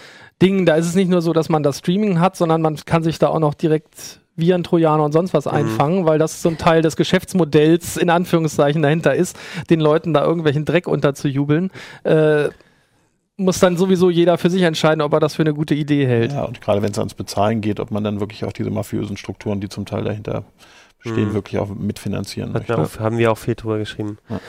[0.41, 3.03] Dingen, da ist es nicht nur so, dass man das Streaming hat, sondern man kann
[3.03, 5.51] sich da auch noch direkt Viren, Trojaner und sonst was mhm.
[5.51, 9.38] einfangen, weil das so ein Teil des Geschäftsmodells in Anführungszeichen dahinter ist,
[9.69, 11.71] den Leuten da irgendwelchen Dreck unterzujubeln.
[12.03, 12.49] Äh,
[13.37, 16.33] muss dann sowieso jeder für sich entscheiden, ob er das für eine gute Idee hält.
[16.33, 19.17] Ja, und gerade wenn es ans Bezahlen geht, ob man dann wirklich auch diese mafiösen
[19.17, 20.43] Strukturen, die zum Teil dahinter
[21.01, 21.33] bestehen, mhm.
[21.33, 22.77] wirklich auch mitfinanzieren möchte.
[22.77, 24.17] Auch, haben wir auch viel drüber geschrieben.
[24.29, 24.39] Ja.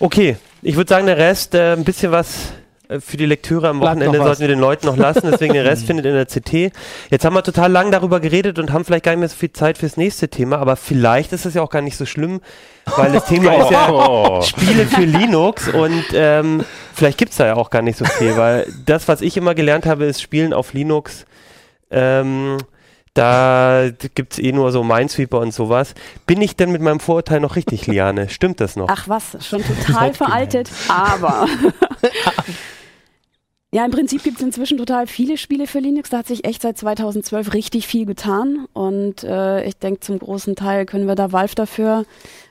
[0.00, 2.52] Okay, ich würde sagen, der Rest, äh, ein bisschen was
[3.00, 6.04] für die Lektüre am Wochenende sollten wir den Leuten noch lassen, deswegen den Rest findet
[6.04, 6.72] in der CT.
[7.10, 9.52] Jetzt haben wir total lang darüber geredet und haben vielleicht gar nicht mehr so viel
[9.52, 12.40] Zeit fürs nächste Thema, aber vielleicht ist es ja auch gar nicht so schlimm,
[12.96, 14.42] weil das Thema ist ja oh.
[14.42, 18.36] Spiele für Linux und ähm, vielleicht gibt es da ja auch gar nicht so viel,
[18.36, 21.24] weil das, was ich immer gelernt habe, ist Spielen auf Linux.
[21.90, 22.58] Ähm,
[23.14, 25.94] da gibt es eh nur so Minesweeper und sowas.
[26.26, 28.28] Bin ich denn mit meinem Vorurteil noch richtig, Liane?
[28.28, 28.88] Stimmt das noch?
[28.90, 31.46] Ach was, schon total veraltet, aber
[33.74, 36.10] Ja, im Prinzip gibt es inzwischen total viele Spiele für Linux.
[36.10, 38.68] Da hat sich echt seit 2012 richtig viel getan.
[38.72, 42.04] Und äh, ich denke, zum großen Teil können wir da Valve dafür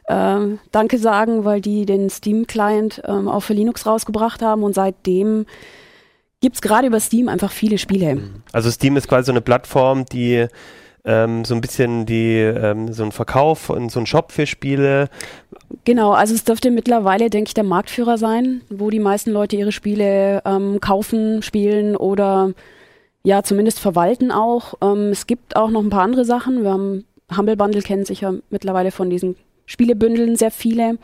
[0.08, 0.40] äh,
[0.74, 4.64] Danke sagen, weil die den Steam-Client ähm, auch für Linux rausgebracht haben.
[4.64, 5.46] Und seitdem
[6.42, 8.22] gibt es gerade über Steam einfach viele Spiele.
[8.52, 10.48] Also Steam ist quasi so eine Plattform, die
[11.06, 15.10] ähm, so ein bisschen die, ähm, so ein Verkauf und so ein Shop für Spiele.
[15.86, 19.72] Genau, also es dürfte mittlerweile, denke ich, der Marktführer sein, wo die meisten Leute ihre
[19.72, 22.54] Spiele ähm, kaufen, spielen oder
[23.24, 24.76] ja, zumindest verwalten auch.
[24.82, 26.64] Ähm, es gibt auch noch ein paar andere Sachen.
[26.64, 29.36] Wir haben Humble Bundle kennen sicher mittlerweile von diesen
[29.66, 30.98] Spielebündeln sehr viele.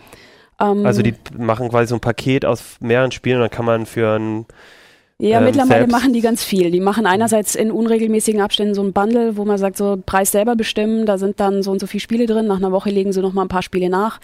[0.60, 3.86] Ähm, also die machen quasi so ein Paket aus mehreren Spielen und dann kann man
[3.86, 4.46] für ein
[5.22, 5.92] ja, ähm, mittlerweile selbst.
[5.92, 6.72] machen die ganz viel.
[6.72, 10.56] Die machen einerseits in unregelmäßigen Abständen so ein Bundle, wo man sagt, so Preis selber
[10.56, 12.48] bestimmen, da sind dann so und so viele Spiele drin.
[12.48, 14.20] Nach einer Woche legen sie noch mal ein paar Spiele nach,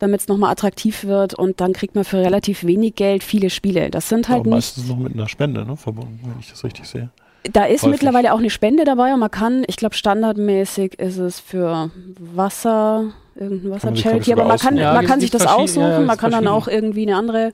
[0.00, 3.88] damit es nochmal attraktiv wird und dann kriegt man für relativ wenig Geld viele Spiele.
[3.90, 4.56] Das sind halt Aber nicht.
[4.56, 7.10] meistens noch mit einer Spende ne, verbunden, wenn ich das richtig sehe.
[7.52, 8.02] Da ist Häufig.
[8.02, 13.12] mittlerweile auch eine Spende dabei und man kann, ich glaube, standardmäßig ist es für Wasser,
[13.36, 16.48] irgendein Wasser-Charity, aber man kann, ja, man kann sich das aussuchen, ja, man kann dann
[16.48, 17.52] auch irgendwie eine andere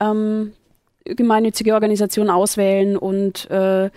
[0.00, 0.52] ähm,
[1.04, 3.90] gemeinnützige Organisationen auswählen und äh,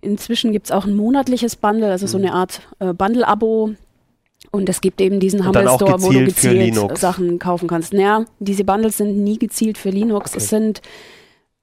[0.00, 3.70] inzwischen gibt es auch ein monatliches Bundle, also so eine Art äh, Bundle-Abo,
[4.52, 6.96] Und es gibt eben diesen Humble Store, wo du gezielt.
[6.98, 7.92] Sachen kaufen kannst.
[7.92, 10.34] Naja, diese Bundles sind nie gezielt für Linux.
[10.36, 10.82] Es sind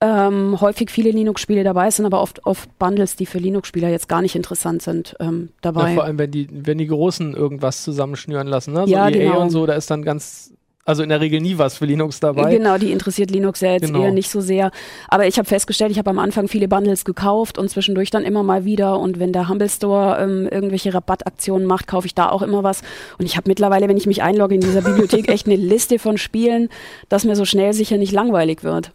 [0.02, 4.10] ähm, häufig viele Linux-Spiele dabei, es sind aber oft, oft Bundles, die für Linux-Spieler jetzt
[4.10, 5.94] gar nicht interessant sind, ähm, Ja, dabei.
[5.94, 8.82] vor allem, wenn die, wenn die Großen irgendwas zusammenschnüren lassen, ne?
[8.86, 9.42] So Ja, EA genau.
[9.44, 10.54] und so, da ist dann ganz,
[10.86, 12.58] also in der Regel nie was für Linux dabei.
[12.58, 14.04] Genau, die interessiert Linux ja jetzt Genau.
[14.04, 14.70] eher nicht so sehr.
[15.08, 18.44] Aber ich habe festgestellt, ich habe am Anfang viele Bundles gekauft und zwischendurch dann immer
[18.44, 19.00] mal wieder.
[19.00, 22.82] Und wenn der Humble Store ähm, irgendwelche Rabattaktionen macht, kaufe ich da auch immer was.
[23.18, 26.18] Und ich habe mittlerweile, wenn ich mich einlogge in dieser Bibliothek, echt eine Liste von
[26.18, 26.68] Spielen,
[27.08, 28.92] dass mir so schnell sicher nicht langweilig wird.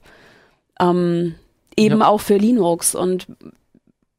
[0.81, 1.37] Ähm,
[1.77, 2.09] eben Ja.
[2.09, 2.94] auch für Linux.
[2.94, 3.27] Und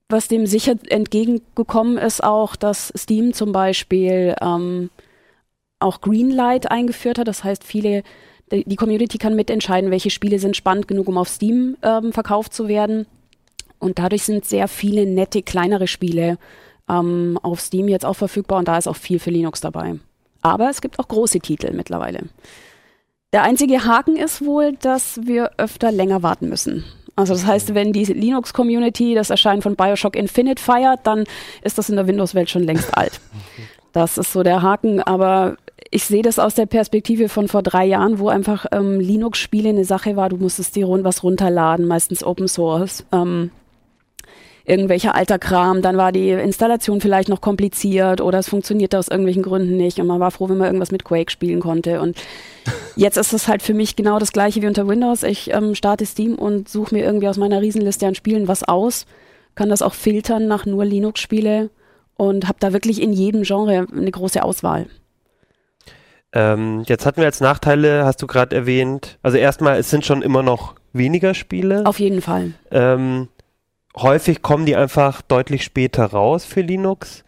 [0.09, 4.89] was dem sicher entgegengekommen ist auch, dass Steam zum Beispiel ähm,
[5.79, 7.27] auch Greenlight eingeführt hat.
[7.27, 8.03] Das heißt, viele,
[8.51, 12.67] die Community kann mitentscheiden, welche Spiele sind spannend genug, um auf Steam ähm, verkauft zu
[12.67, 13.05] werden.
[13.79, 16.37] Und dadurch sind sehr viele nette, kleinere Spiele
[16.89, 19.95] ähm, auf Steam jetzt auch verfügbar und da ist auch viel für Linux dabei.
[20.41, 22.23] Aber es gibt auch große Titel mittlerweile.
[23.31, 26.83] Der einzige Haken ist wohl, dass wir öfter länger warten müssen.
[27.15, 31.25] Also das heißt, wenn die Linux-Community das Erscheinen von Bioshock Infinite feiert, dann
[31.61, 33.19] ist das in der Windows-Welt schon längst alt.
[33.91, 35.57] Das ist so der Haken, aber
[35.91, 39.85] ich sehe das aus der Perspektive von vor drei Jahren, wo einfach ähm, Linux-Spiele eine
[39.85, 43.05] Sache war, du musstest dir was runterladen, meistens Open Source.
[43.11, 43.51] Ähm,
[44.65, 49.41] irgendwelcher alter Kram, dann war die Installation vielleicht noch kompliziert oder es funktionierte aus irgendwelchen
[49.41, 52.15] Gründen nicht und man war froh, wenn man irgendwas mit Quake spielen konnte und
[52.95, 55.23] jetzt ist es halt für mich genau das gleiche wie unter Windows.
[55.23, 59.07] Ich ähm, starte Steam und suche mir irgendwie aus meiner Riesenliste an Spielen was aus,
[59.55, 61.71] kann das auch filtern nach nur Linux-Spiele
[62.15, 64.85] und habe da wirklich in jedem Genre eine große Auswahl.
[66.33, 70.21] Ähm, jetzt hatten wir als Nachteile, hast du gerade erwähnt, also erstmal, es sind schon
[70.21, 71.85] immer noch weniger Spiele.
[71.85, 72.51] Auf jeden Fall.
[72.71, 73.29] Ähm,
[73.95, 77.23] häufig kommen die einfach deutlich später raus für Linux.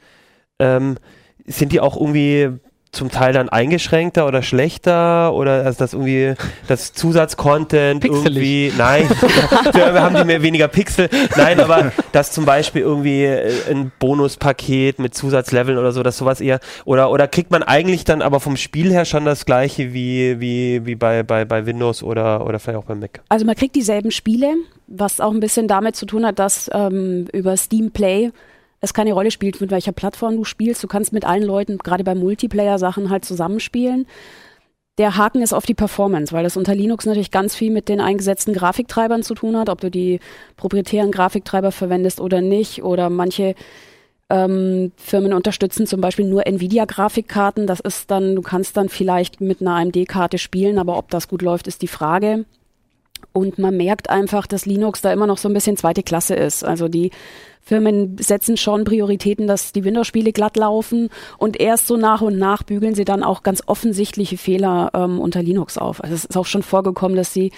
[0.59, 0.97] Ähm,
[1.45, 2.59] sind die auch irgendwie
[2.91, 6.34] zum Teil dann eingeschränkter oder schlechter oder also das irgendwie
[6.67, 9.10] das Zusatzcontent irgendwie nein
[9.73, 11.10] wir haben die mehr weniger Pixel.
[11.38, 16.41] Nein aber das zum Beispiel irgendwie äh, ein Bonuspaket mit Zusatzleveln oder so das sowas
[16.41, 20.41] eher oder oder kriegt man eigentlich dann aber vom Spiel her schon das gleiche wie
[20.41, 23.21] wie wie bei bei bei Windows oder oder vielleicht auch beim Mac.
[23.30, 24.56] Also man kriegt dieselben Spiele,
[24.88, 28.32] was auch ein bisschen damit zu tun hat, dass ähm, über Steam Play
[28.81, 30.83] es keine Rolle spielt, mit welcher Plattform du spielst.
[30.83, 34.07] Du kannst mit allen Leuten, gerade bei Multiplayer-Sachen, halt zusammenspielen.
[34.97, 38.01] Der Haken ist auf die Performance, weil das unter Linux natürlich ganz viel mit den
[38.01, 40.19] eingesetzten Grafiktreibern zu tun hat, ob du die
[40.57, 42.83] proprietären Grafiktreiber verwendest oder nicht.
[42.83, 43.55] Oder manche
[44.29, 47.67] ähm, Firmen unterstützen zum Beispiel nur Nvidia-Grafikkarten.
[47.67, 51.41] Das ist dann, du kannst dann vielleicht mit einer AMD-Karte spielen, aber ob das gut
[51.41, 52.45] läuft, ist die Frage.
[53.33, 56.65] Und man merkt einfach, dass Linux da immer noch so ein bisschen zweite Klasse ist.
[56.65, 57.11] Also die
[57.61, 62.63] Firmen setzen schon Prioritäten, dass die Windows-Spiele glatt laufen und erst so nach und nach
[62.63, 66.03] bügeln sie dann auch ganz offensichtliche Fehler ähm, unter Linux auf.
[66.03, 67.51] Also es ist auch schon vorgekommen, dass sie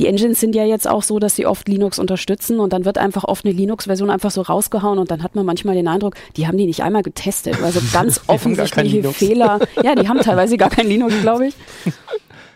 [0.00, 2.98] die Engines sind ja jetzt auch so, dass sie oft Linux unterstützen und dann wird
[2.98, 6.46] einfach oft eine Linux-Version einfach so rausgehauen und dann hat man manchmal den Eindruck, die
[6.46, 7.62] haben die nicht einmal getestet.
[7.62, 9.12] Also ganz offensichtliche.
[9.12, 9.60] Fehler.
[9.82, 11.54] Ja, die haben teilweise gar kein Linux, glaube ich.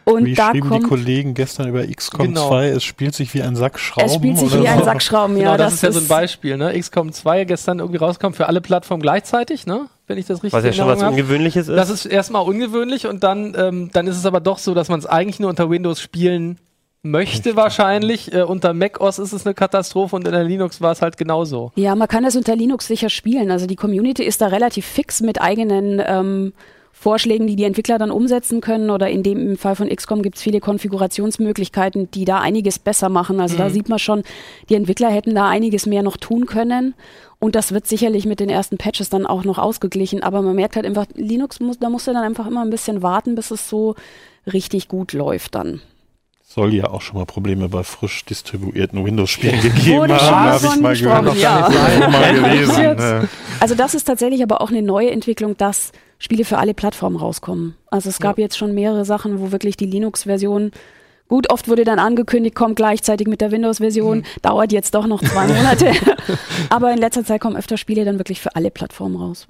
[0.08, 2.48] Und Wie da schrieben die kommt Kollegen gestern über XCOM Genau.
[2.48, 4.06] 2, es spielt sich wie ein Sack Schrauben.
[4.06, 4.84] es spielt sich oder wie ein so.
[4.84, 5.56] Sack Schrauben, Genau, ja.
[5.56, 6.78] das, ist ja so ein Beispiel, ne?
[6.78, 9.86] XCOM 2 gestern irgendwie rauskam für alle Plattformen gleichzeitig, ne?
[10.06, 11.10] Wenn ich das richtig was ja schon was habe.
[11.10, 14.74] Ungewöhnliches ist Das ist erstmal ungewöhnlich und dann, ähm, dann ist es aber doch so,
[14.74, 16.58] dass man es eigentlich nur unter Windows spielen
[17.02, 18.32] möchte wahrscheinlich.
[18.32, 21.72] Äh, unter macOS ist es eine Katastrophe und in der Linux war es halt genauso.
[21.74, 23.50] Ja, man kann das unter Linux sicher spielen.
[23.50, 26.52] Also die Community ist da relativ fix mit eigenen ähm,
[26.98, 28.88] Vorschlägen, die die Entwickler dann umsetzen können.
[28.88, 33.11] Oder in dem im Fall von XCOM gibt es viele Konfigurationsmöglichkeiten, die da einiges besser
[33.11, 33.38] machen.
[33.38, 34.22] Also da sieht man schon,
[34.70, 36.94] die Entwickler hätten da einiges mehr noch tun können.
[37.38, 40.22] Und das wird sicherlich mit den ersten Patches dann auch noch ausgeglichen.
[40.22, 43.02] Aber man merkt halt einfach, Linux muss, da musst du dann einfach immer ein bisschen
[43.02, 43.94] warten, bis es so
[44.50, 45.82] richtig gut läuft dann.
[46.42, 50.96] Soll ja auch schon mal Probleme bei frisch distribuierten Windows-Spielen gegeben haben, habe ich mal
[50.96, 51.37] gehört.
[51.37, 51.68] ja.
[52.11, 52.96] Mal gelesen.
[52.96, 53.28] Ne.
[53.61, 57.76] Also das ist tatsächlich aber auch eine neue Entwicklung, dass Spiele für alle Plattformen rauskommen.
[57.90, 60.70] Also es gab jetzt schon mehrere Sachen, wo wirklich die Linux-Version
[61.29, 65.46] Gut, oft wurde dann angekündigt, kommt gleichzeitig mit der Windows-Version, dauert jetzt doch noch zwei
[65.48, 65.90] Monate.
[66.70, 69.48] Aber in letzter Zeit kommen öfter Spiele dann wirklich für alle Plattformen raus.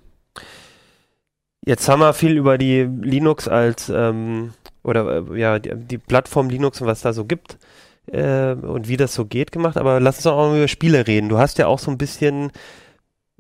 [1.66, 4.52] Jetzt haben wir viel über die Linux als ähm,
[4.84, 7.58] oder äh, ja die, die Plattform Linux und was da so gibt
[8.06, 9.76] äh, und wie das so geht gemacht.
[9.76, 11.28] Aber lass uns doch auch mal über Spiele reden.
[11.28, 12.52] Du hast ja auch so ein bisschen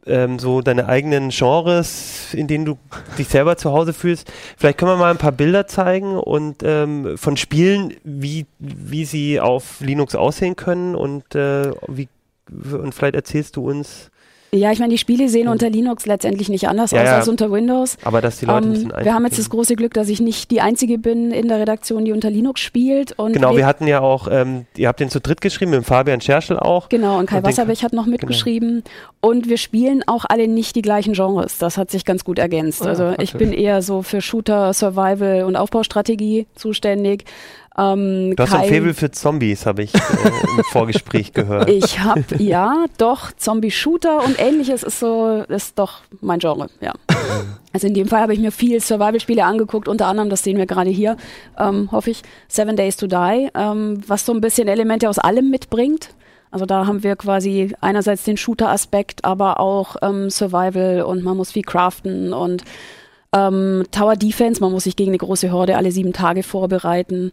[0.06, 2.78] ähm, so deine eigenen Genres, in denen du
[3.18, 4.32] dich selber zu Hause fühlst.
[4.56, 9.40] Vielleicht können wir mal ein paar Bilder zeigen und ähm, von Spielen, wie wie sie
[9.40, 12.08] auf Linux aussehen können und äh, wie
[12.50, 14.10] und vielleicht erzählst du uns
[14.56, 17.16] Ja, ich meine, die Spiele sehen unter Linux letztendlich nicht anders Ja, aus ja.
[17.16, 17.96] als unter Windows.
[18.04, 20.20] Aber dass die Leute ein Ähm, bisschen wir haben jetzt das große Glück, dass ich
[20.20, 23.14] nicht die Einzige bin in der Redaktion, die unter Linux spielt.
[23.16, 26.58] Genau, wir hatten ja auch, ähm, ihr habt den zu dritt geschrieben, mit Fabian Scherschel
[26.58, 26.88] auch.
[26.88, 28.82] Genau, und Kai Und Wasserbeck hat noch mitgeschrieben.
[29.20, 31.58] Und wir spielen auch alle nicht die gleichen Genres.
[31.58, 32.82] Das hat sich ganz gut ergänzt.
[32.82, 37.24] Ah, also ich bin eher so für Shooter, Survival und Aufbaustrategie zuständig.
[37.78, 41.68] Ähm, Du hast so ein Faible für Zombies, habe ich äh, im Vorgespräch gehört.
[41.68, 46.92] Ich habe, ja, doch, Zombie-Shooter und ähnliches ist so, ist doch mein Genre, ja.
[47.72, 50.64] Also in dem Fall habe ich mir viel Survival-Spiele angeguckt, unter anderem, das sehen wir
[50.64, 51.18] gerade hier,
[51.58, 55.50] ähm, hoffe ich, Seven Days to Die, ähm, was so ein bisschen Elemente aus allem
[55.50, 56.14] mitbringt.
[56.50, 61.52] Also da haben wir quasi einerseits den Shooter-Aspekt, aber auch ähm, Survival und man muss
[61.52, 62.64] viel craften und
[63.34, 67.32] ähm, Tower Defense, man muss sich gegen eine große Horde alle sieben Tage vorbereiten.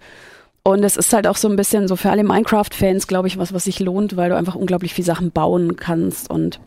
[0.63, 3.53] Und es ist halt auch so ein bisschen so für alle Minecraft-Fans, glaube ich, was,
[3.53, 6.59] was sich lohnt, weil du einfach unglaublich viel Sachen bauen kannst und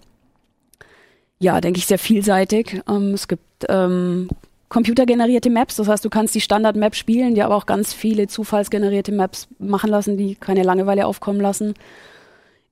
[1.39, 2.83] ja, denke ich, sehr vielseitig.
[2.89, 4.29] Ähm, es gibt ähm,
[4.69, 9.13] computergenerierte Maps, das heißt, du kannst die Standard-Map spielen, die aber auch ganz viele zufallsgenerierte
[9.13, 11.75] Maps machen lassen, die keine Langeweile aufkommen lassen.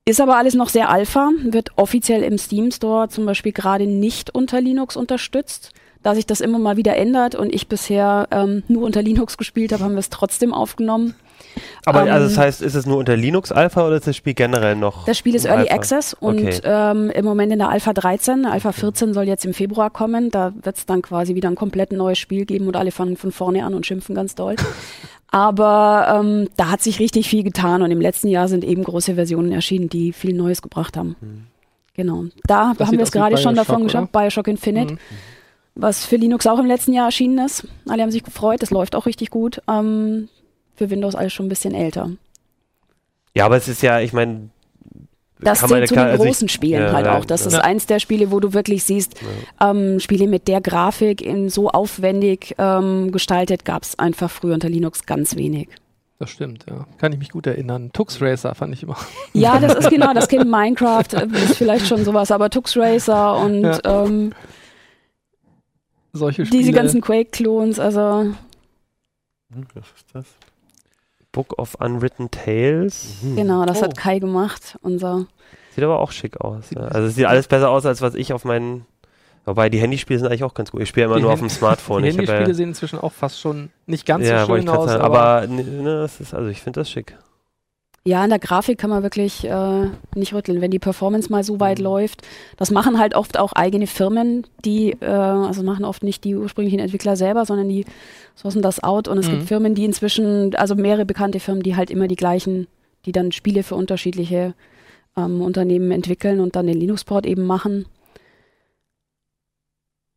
[0.07, 4.33] Ist aber alles noch sehr Alpha, wird offiziell im Steam Store zum Beispiel gerade nicht
[4.33, 5.71] unter Linux unterstützt.
[6.05, 9.73] Da sich das immer mal wieder ändert und ich bisher ähm, nur unter Linux gespielt
[9.73, 11.15] habe, haben wir es trotzdem aufgenommen.
[11.83, 14.35] Aber ähm, also das heißt, ist es nur unter Linux Alpha oder ist das Spiel
[14.35, 15.05] generell noch?
[15.05, 15.73] Das Spiel ist Early Alpha?
[15.75, 16.59] Access und Okay.
[16.63, 18.45] ähm, im Moment in der Alpha 13.
[18.45, 20.29] Alpha 14 soll jetzt im Februar kommen.
[20.29, 23.31] Da wird es dann quasi wieder ein komplett neues Spiel geben und alle fangen von
[23.31, 24.55] vorne an und schimpfen ganz doll.
[25.31, 29.15] Aber ähm, da hat sich richtig viel getan und im letzten Jahr sind eben große
[29.15, 31.15] Versionen erschienen, die viel Neues gebracht haben.
[31.95, 32.25] Genau.
[32.45, 33.85] Da Das haben wir es gerade schon davon oder?
[33.85, 34.99] geschaut, Bioshock Infinite, Mhm.
[35.75, 37.67] Was für Linux auch im letzten Jahr erschienen ist.
[37.87, 39.61] Alle haben sich gefreut, es läuft auch richtig gut.
[39.69, 40.29] Ähm,
[40.75, 42.11] für Windows alles schon ein bisschen älter.
[43.33, 44.49] Ja, aber es ist ja, ich meine,
[45.39, 47.25] Das kann man- zählt zu den also ich- großen Spielen ja, halt ja, auch.
[47.25, 47.47] Das ja.
[47.47, 49.15] ist eins der Spiele, wo du wirklich siehst,
[49.61, 54.69] ähm, Spiele mit der Grafik in so aufwendig ähm, gestaltet, gab es einfach früher unter
[54.69, 55.67] Linux ganz wenig.
[56.19, 56.87] Das stimmt, ja.
[56.97, 57.89] Kann ich mich gut erinnern.
[57.91, 58.95] Tux Racer fand ich immer.
[59.33, 63.37] Ja, das ist genau, das Kind Minecraft äh, ist vielleicht schon sowas, aber Tux Racer
[63.37, 63.79] und Ja.
[64.05, 64.31] ähm,
[66.17, 66.61] Solche Spiele.
[66.61, 68.21] diese ganzen Quake-Klons, also
[69.53, 70.25] Hm, Was ist das?
[71.31, 73.17] Book of Unwritten Tales.
[73.35, 73.83] genau, das Oh.
[73.83, 75.27] hat Kai gemacht, unser
[75.75, 76.69] Sieht aber auch schick aus.
[76.71, 76.83] Ja.
[76.83, 78.85] Also es sieht alles besser aus, als was ich auf meinen.
[79.43, 80.81] Wobei die Handyspiele sind eigentlich auch ganz gut.
[80.81, 82.01] Ich spiele immer Die nur auf Hand- dem Smartphone.
[82.03, 84.89] Die Ich Handyspiele ja, sehen inzwischen auch fast schon nicht ganz ja, so schön aus,
[84.89, 85.03] sagen.
[85.03, 87.17] aber, aber ne, ne, das ist, also ich finde das schick.
[88.07, 91.55] Ja, in der Grafik kann man wirklich äh, nicht rütteln, wenn die Performance mal so
[91.55, 91.59] Mhm.
[91.59, 92.21] weit läuft.
[92.55, 96.77] Das machen halt oft auch eigene Firmen, die, äh, also machen oft nicht die ursprünglichen
[96.79, 97.83] Entwickler selber, sondern die
[98.35, 99.07] sourcen das out.
[99.07, 99.31] Und es Mhm.
[99.31, 102.67] gibt Firmen, die inzwischen, also mehrere bekannte Firmen, die halt immer die gleichen,
[103.07, 104.53] die dann Spiele für unterschiedliche
[105.17, 107.85] ähm, Unternehmen entwickeln und dann den Linux-Port eben machen.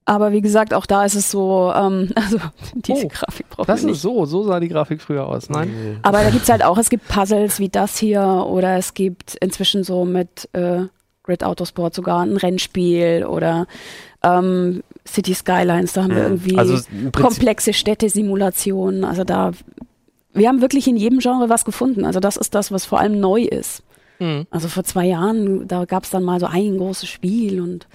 [0.08, 2.38] Aber wie gesagt, auch da ist es so, ähm, also
[2.74, 4.00] diese Oh, Grafik braucht das man ist nicht.
[4.02, 5.50] so, so sah die Grafik früher aus.
[5.50, 5.68] Nein?
[5.70, 5.96] Nee.
[6.02, 9.84] Aber da gibt's halt auch, es gibt Puzzles wie das hier oder es gibt inzwischen
[9.84, 10.84] so mit äh,
[11.24, 13.66] Grid Autosport sogar ein Rennspiel oder
[14.22, 16.28] ähm, City Skylines, da haben wir Mhm.
[16.30, 16.78] irgendwie Also
[17.12, 19.04] komplexe Städtesimulationen.
[19.04, 19.52] Also da,
[20.32, 22.04] wir haben wirklich in jedem Genre was gefunden.
[22.04, 23.82] Also das ist das, was vor allem neu ist.
[24.18, 24.46] Mhm.
[24.50, 27.86] Also vor zwei Jahren, da gab's dann mal so ein großes Spiel und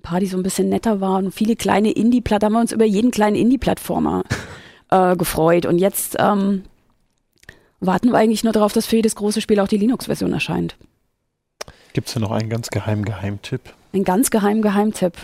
[0.00, 2.60] ein paar, die so ein bisschen netter waren und viele kleine Indie-Platt, da haben wir
[2.60, 4.24] uns über jeden kleinen Indie-Plattformer
[4.90, 5.66] äh, gefreut.
[5.66, 6.62] Und jetzt ähm,
[7.80, 10.76] warten wir eigentlich nur darauf, dass für jedes große Spiel auch die Linux-Version erscheint.
[11.92, 13.60] Gibt es da noch einen ganz geheimen Geheimtipp?
[13.92, 15.14] Ein ganz geheimen Geheimtipp.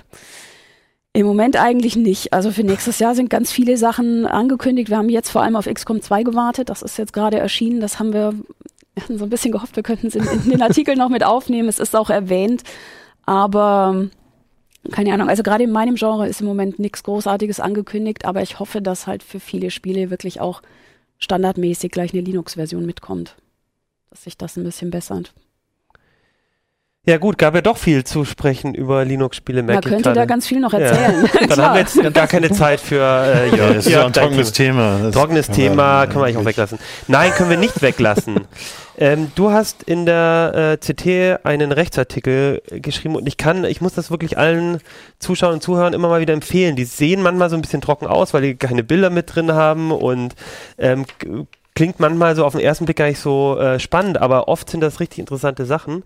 [1.13, 2.35] Im Moment eigentlich nicht.
[2.35, 4.91] Also für nächstes Jahr sind ganz viele Sachen angekündigt.
[4.91, 6.69] Wir haben jetzt vor allem auf XCOM 2 gewartet.
[6.69, 7.81] Das ist jetzt gerade erschienen.
[7.81, 8.35] Das haben wir,
[8.95, 11.25] wir hatten so ein bisschen gehofft, wir könnten es in, in den Artikel noch mit
[11.25, 11.69] aufnehmen.
[11.69, 12.65] Es ist auch erwähnt.
[13.25, 14.11] Aber ähm,
[14.91, 15.29] keine Ahnung.
[15.29, 18.25] Also gerade in meinem Genre ist im Moment nichts Großartiges angekündigt.
[18.25, 20.63] Aber ich hoffe, dass halt für viele Spiele wirklich auch
[21.19, 23.37] standardmäßig gleich eine Linux-Version mitkommt.
[24.11, 25.33] Dass sich das ein bisschen bessert.
[27.07, 29.63] Ja gut, gab ja doch viel zu sprechen über Linux-Spiele.
[29.63, 30.27] Man könnte da gerade.
[30.27, 30.81] ganz viel noch Ja.
[30.81, 31.31] erzählen.
[31.39, 31.67] Dann Klar.
[31.69, 33.75] haben wir jetzt gar keine Zeit für äh, Jörg.
[33.77, 34.99] das ist ja ein trockenes Thema.
[35.03, 36.79] Das Trockenes Thema können wir eigentlich auch weglassen.
[37.07, 38.41] Nein, können wir nicht weglassen.
[38.99, 43.95] ähm, du hast in der äh, CT einen Rechtsartikel geschrieben und ich kann, ich muss
[43.95, 44.81] das wirklich allen
[45.21, 46.75] Zuschauern und Zuhörern immer mal wieder empfehlen.
[46.75, 49.93] Die sehen manchmal so ein bisschen trocken aus, weil die keine Bilder mit drin haben
[49.93, 50.35] und
[50.79, 51.05] ähm,
[51.77, 54.81] klingt manchmal so auf den ersten Blick gar nicht so äh, spannend, aber oft sind
[54.81, 56.03] das richtig interessante Sachen.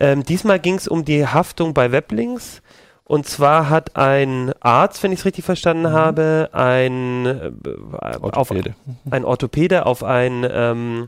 [0.00, 2.62] Ähm, diesmal ging es um die Haftung bei Weblinks.
[3.04, 7.50] Und zwar hat ein Arzt, wenn ich es richtig verstanden habe, ein, äh,
[7.98, 8.74] auf, Orthopäde.
[9.10, 11.06] ein Orthopäde auf ein, ähm,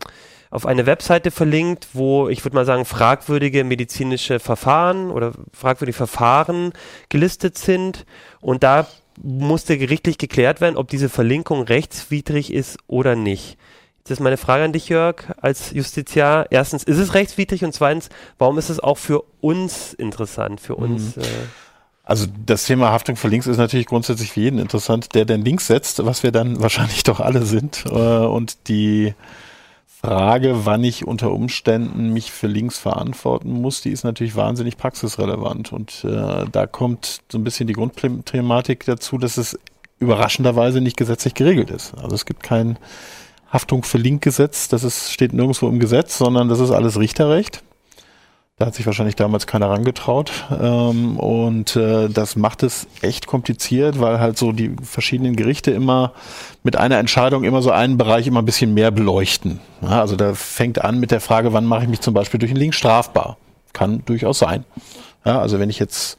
[0.51, 6.72] auf eine Webseite verlinkt, wo ich würde mal sagen fragwürdige medizinische Verfahren oder fragwürdige Verfahren
[7.09, 8.05] gelistet sind
[8.40, 8.86] und da
[9.22, 13.57] musste gerichtlich geklärt werden, ob diese Verlinkung rechtswidrig ist oder nicht.
[14.05, 16.46] Das ist meine Frage an dich, Jörg, als Justiziar.
[16.50, 17.64] Erstens, ist es rechtswidrig?
[17.64, 21.16] Und zweitens, warum ist es auch für uns interessant, für uns?
[21.16, 21.22] Mhm.
[21.22, 21.26] Äh
[22.05, 25.68] also das Thema Haftung für Links ist natürlich grundsätzlich für jeden interessant, der den Links
[25.68, 27.84] setzt, was wir dann wahrscheinlich doch alle sind.
[27.86, 29.14] Äh, und die
[29.86, 35.72] Frage, wann ich unter Umständen mich für Links verantworten muss, die ist natürlich wahnsinnig praxisrelevant.
[35.72, 39.57] Und äh, da kommt so ein bisschen die Grundthematik dazu, dass es
[40.00, 41.94] überraschenderweise nicht gesetzlich geregelt ist.
[41.94, 42.78] Also es gibt kein
[43.53, 47.62] Haftung für Linkgesetz, das ist, steht nirgendwo im Gesetz, sondern das ist alles Richterrecht.
[48.59, 50.30] Da hat sich wahrscheinlich damals keiner rangetraut.
[50.61, 56.12] Ähm, und äh, das macht es echt kompliziert, weil halt so die verschiedenen Gerichte immer
[56.62, 59.61] mit einer Entscheidung immer so einen Bereich immer ein bisschen mehr beleuchten.
[59.80, 62.61] Also da fängt an mit der Frage, wann mache ich mich zum Beispiel durch einen
[62.61, 63.36] Link strafbar?
[63.72, 64.64] Kann durchaus sein.
[65.24, 66.18] Ja, also wenn ich jetzt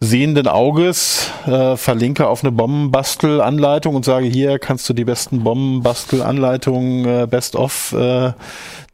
[0.00, 7.04] sehenden Auges äh, verlinke auf eine Bombenbastelanleitung und sage, hier kannst du die besten Bombenbastelanleitungen
[7.06, 8.32] äh, best of äh,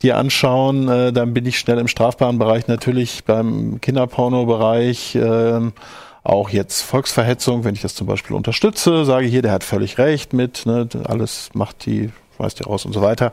[0.03, 5.15] dir anschauen, äh, dann bin ich schnell im strafbaren Bereich natürlich beim Kinderporno-Bereich.
[5.17, 5.71] Äh,
[6.23, 10.33] auch jetzt Volksverhetzung, wenn ich das zum Beispiel unterstütze, sage hier, der hat völlig recht
[10.35, 13.33] mit, ne, alles macht die, weist die raus und so weiter.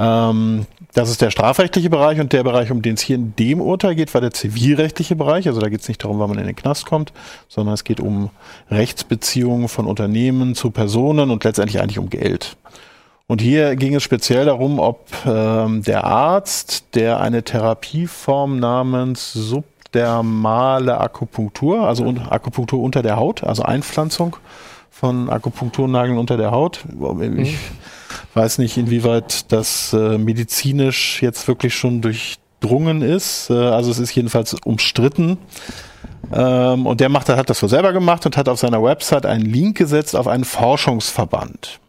[0.00, 3.60] Ähm, das ist der strafrechtliche Bereich und der Bereich, um den es hier in dem
[3.60, 5.46] Urteil geht, war der zivilrechtliche Bereich.
[5.46, 7.12] Also da geht es nicht darum, wann man in den Knast kommt,
[7.48, 8.30] sondern es geht um
[8.70, 12.56] Rechtsbeziehungen von Unternehmen zu Personen und letztendlich eigentlich um Geld.
[13.26, 20.98] Und hier ging es speziell darum, ob ähm, der Arzt, der eine Therapieform namens subdermale
[20.98, 24.36] Akupunktur, also un Akupunktur unter der Haut, also Einpflanzung
[25.00, 26.84] von Akupunkturnageln unter der Haut.
[26.84, 27.58] Ich mhm.
[28.34, 33.50] weiß nicht, inwieweit das äh, medizinisch jetzt wirklich schon durchdrungen ist.
[33.50, 35.38] Äh, also es ist jedenfalls umstritten.
[36.32, 39.44] Ähm, und der macht, hat das so selber gemacht und hat auf seiner Website einen
[39.44, 41.80] Link gesetzt auf einen Forschungsverband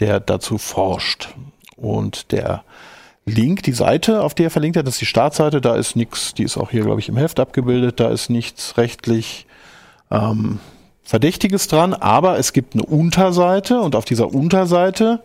[0.00, 1.28] der dazu forscht.
[1.76, 2.64] Und der
[3.26, 6.34] Link, die Seite, auf der er verlinkt hat, das ist die Startseite, da ist nichts,
[6.34, 9.46] die ist auch hier, glaube ich, im Heft abgebildet, da ist nichts rechtlich
[10.10, 10.58] ähm,
[11.10, 15.18] Verdächtiges dran, aber es gibt eine Unterseite und auf dieser Unterseite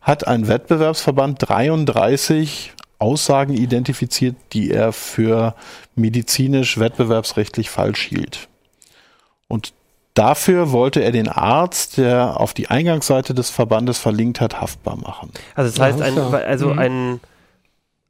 [0.00, 5.56] hat ein Wettbewerbsverband 33 Aussagen identifiziert, die er für
[5.96, 8.46] medizinisch wettbewerbsrechtlich falsch hielt.
[9.48, 9.72] Und
[10.14, 15.30] Dafür wollte er den Arzt, der auf die Eingangsseite des Verbandes verlinkt hat, haftbar machen.
[15.54, 16.78] Also das heißt, ein, also mhm.
[16.78, 17.20] ein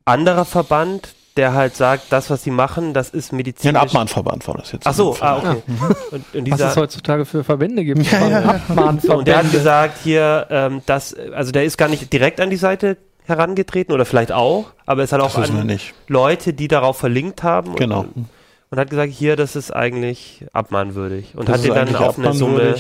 [0.05, 3.75] anderer Verband, der halt sagt, das, was sie machen, das ist medizinisch.
[3.75, 4.87] Ja, ein Abmahnverband war das jetzt.
[4.87, 5.63] Ach so, ah, okay.
[6.11, 8.11] Und, und was es heutzutage für Verbände gibt.
[8.11, 8.39] Ja, ja.
[8.41, 9.17] Abmahnverbände.
[9.17, 12.57] Und der hat gesagt, hier, ähm, das, also der ist gar nicht direkt an die
[12.57, 15.79] Seite herangetreten oder vielleicht auch, aber es hat auch an
[16.09, 17.77] Leute, die darauf verlinkt haben.
[17.77, 18.01] Genau.
[18.01, 18.29] Und,
[18.73, 21.35] und hat gesagt, hier, das ist eigentlich abmahnwürdig.
[21.37, 22.75] Und das hat den dann auf eine Summe.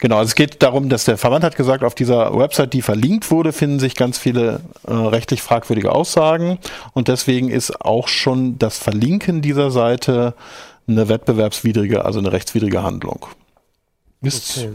[0.00, 3.30] Genau, also es geht darum, dass der Verband hat gesagt, auf dieser Website, die verlinkt
[3.30, 6.58] wurde, finden sich ganz viele äh, rechtlich fragwürdige Aussagen.
[6.94, 10.34] Und deswegen ist auch schon das Verlinken dieser Seite
[10.88, 13.26] eine wettbewerbswidrige, also eine rechtswidrige Handlung.
[14.22, 14.70] Ist okay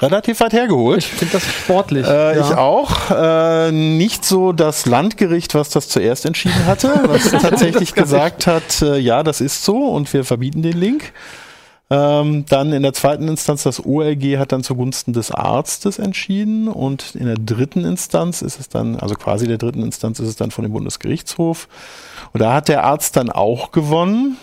[0.00, 0.98] relativ weit hergeholt.
[0.98, 2.06] Ich finde das sportlich.
[2.06, 2.40] Äh, ja.
[2.40, 3.10] Ich auch.
[3.10, 8.98] Äh, nicht so das Landgericht, was das zuerst entschieden hatte, was tatsächlich gesagt hat, äh,
[8.98, 11.12] ja, das ist so und wir verbieten den Link.
[11.90, 17.14] Ähm, dann in der zweiten Instanz das OLG hat dann zugunsten des Arztes entschieden und
[17.14, 20.50] in der dritten Instanz ist es dann, also quasi der dritten Instanz ist es dann
[20.50, 21.66] von dem Bundesgerichtshof.
[22.34, 24.36] Und da hat der Arzt dann auch gewonnen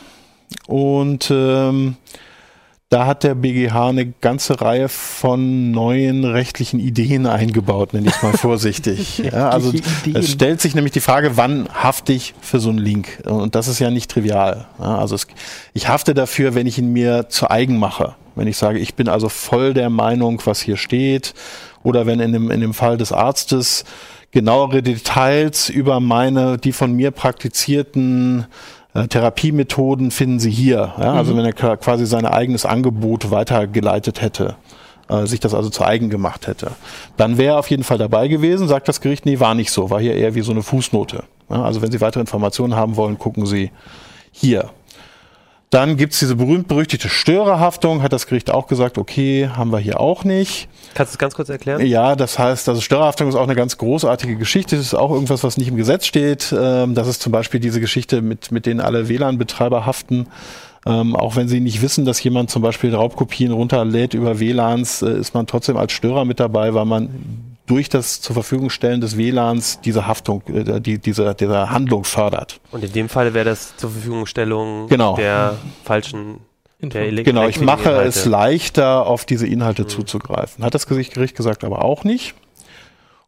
[0.66, 1.98] und ähm,
[2.96, 8.32] da hat der BGH eine ganze Reihe von neuen rechtlichen Ideen eingebaut, nenne ich mal
[8.38, 9.18] vorsichtig.
[9.18, 9.74] ja, also
[10.14, 13.22] es stellt sich nämlich die Frage, wann hafte ich für so einen Link?
[13.26, 14.68] Und das ist ja nicht trivial.
[14.80, 15.28] Ja, also es,
[15.74, 18.16] ich hafte dafür, wenn ich ihn mir zu eigen mache.
[18.36, 21.34] Wenn ich sage, ich bin also voll der Meinung, was hier steht.
[21.84, 23.84] Oder wenn in dem, in dem Fall des Arztes
[24.32, 28.46] genauere Details über meine, die von mir praktizierten
[28.96, 30.94] äh, Therapiemethoden finden Sie hier.
[30.98, 31.14] Ja?
[31.14, 31.38] Also mhm.
[31.38, 34.56] wenn er quasi sein eigenes Angebot weitergeleitet hätte,
[35.10, 36.72] äh, sich das also zu eigen gemacht hätte,
[37.18, 39.90] dann wäre er auf jeden Fall dabei gewesen, sagt das Gericht, nee, war nicht so,
[39.90, 41.24] war hier eher wie so eine Fußnote.
[41.50, 41.64] Ja?
[41.64, 43.72] Also wenn Sie weitere Informationen haben wollen, gucken Sie
[44.32, 44.70] hier.
[45.72, 50.24] Dann gibt's diese berühmt-berüchtigte Störerhaftung, hat das Gericht auch gesagt, okay, haben wir hier auch
[50.24, 50.70] nicht.
[50.94, 51.86] Kannst du es ganz kurz erklären?
[51.86, 54.78] Ja, das heißt, also Störerhaftung ist auch eine ganz großartige Geschichte.
[54.78, 56.54] Das ist auch irgendwas, was nicht im Gesetz steht.
[56.58, 60.28] Ähm, das ist zum Beispiel diese Geschichte, mit, mit denen alle WLAN-Betreiber haften.
[60.86, 65.18] Ähm, auch wenn sie nicht wissen, dass jemand zum Beispiel Raubkopien runterlädt über WLANs, äh,
[65.18, 69.18] ist man trotzdem als Störer mit dabei, weil man durch das zur Verfügung stellen des
[69.18, 72.60] WLANs diese Haftung, äh, die, diese, diese Handlung fördert.
[72.72, 75.16] Und in dem Fall wäre das zur Verfügungstellung Genau.
[75.16, 76.40] der falschen
[76.82, 78.10] der Genau, ich mache Inhalte.
[78.10, 80.64] es leichter, auf diese Inhalte zuzugreifen.
[80.64, 82.36] Hat das Gericht Gericht gesagt, aber auch nicht.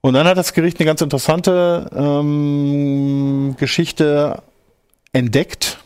[0.01, 4.43] Und dann hat das Gericht eine ganz interessante ähm, Geschichte
[5.13, 5.79] entdeckt.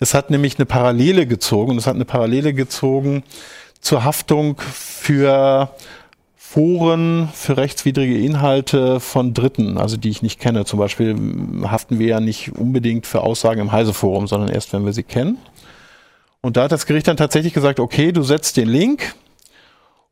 [0.00, 1.78] Es hat nämlich eine Parallele gezogen.
[1.78, 3.22] Es hat eine Parallele gezogen
[3.80, 5.70] zur Haftung für
[6.52, 10.66] Foren für rechtswidrige Inhalte von Dritten, also die ich nicht kenne.
[10.66, 11.16] Zum Beispiel
[11.64, 15.38] haften wir ja nicht unbedingt für Aussagen im Heise-Forum, sondern erst, wenn wir sie kennen.
[16.42, 19.14] Und da hat das Gericht dann tatsächlich gesagt, okay, du setzt den Link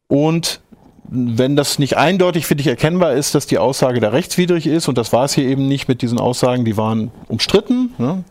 [0.09, 0.62] und
[1.11, 4.97] wenn das nicht eindeutig für dich erkennbar ist, dass die Aussage da rechtswidrig ist, und
[4.97, 8.24] das war es hier eben nicht mit diesen Aussagen, die waren umstritten, ne,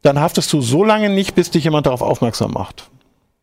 [0.00, 2.88] dann haftest du so lange nicht, bis dich jemand darauf aufmerksam macht.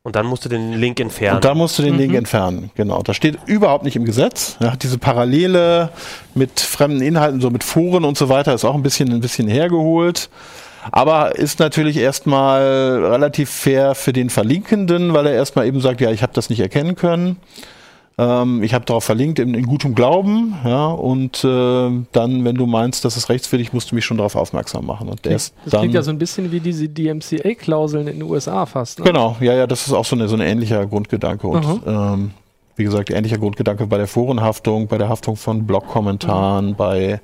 [0.10, 1.36] Und dann musst du den Link entfernen.
[1.36, 2.72] Und da musst du den Link entfernen.
[2.74, 3.04] Genau.
[3.04, 4.58] Das steht überhaupt nicht im Gesetz.
[4.60, 5.92] Ja, diese Parallele
[6.34, 9.48] mit fremden Inhalten, so mit Foren und so weiter, ist auch ein bisschen, ein bisschen
[9.48, 10.32] hergeholt.
[10.92, 12.64] Aber ist natürlich erstmal
[13.06, 16.62] relativ fair für den Verlinkenden, weil er erstmal eben sagt, ja, ich habe das nicht
[16.62, 17.38] erkennen können.
[18.20, 22.66] Ähm, ich habe darauf verlinkt in, in gutem Glauben, ja, und äh, dann, wenn du
[22.66, 25.08] meinst, das ist rechtswidrig, musst du mich schon darauf aufmerksam machen.
[25.08, 28.66] Und erst Das dann, klingt ja so ein bisschen wie diese DMCA-Klauseln in den USA
[28.66, 29.00] fast.
[29.00, 29.06] Ne?
[29.06, 31.48] Genau, ja, ja, das ist auch so, eine, so ein ähnlicher Grundgedanke.
[31.48, 32.32] Und ähm,
[32.76, 37.22] wie gesagt, ähnlicher Grundgedanke bei der Forenhaftung, bei der Haftung von Blog-Kommentaren, bei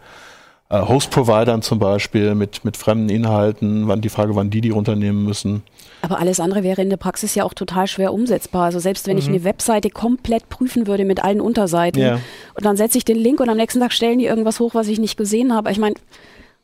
[0.70, 5.24] äh, Host-Providern zum Beispiel mit, mit fremden Inhalten, wann die Frage, wann die die runternehmen
[5.24, 5.63] müssen.
[6.01, 8.66] Aber alles andere wäre in der Praxis ja auch total schwer umsetzbar.
[8.66, 12.20] Also selbst wenn ich eine Webseite komplett prüfen würde mit allen Unterseiten Ja.
[12.55, 14.88] und dann setze ich den Link und am nächsten Tag stellen die irgendwas hoch, was
[14.88, 15.72] ich nicht gesehen habe.
[15.72, 15.95] Ich meine,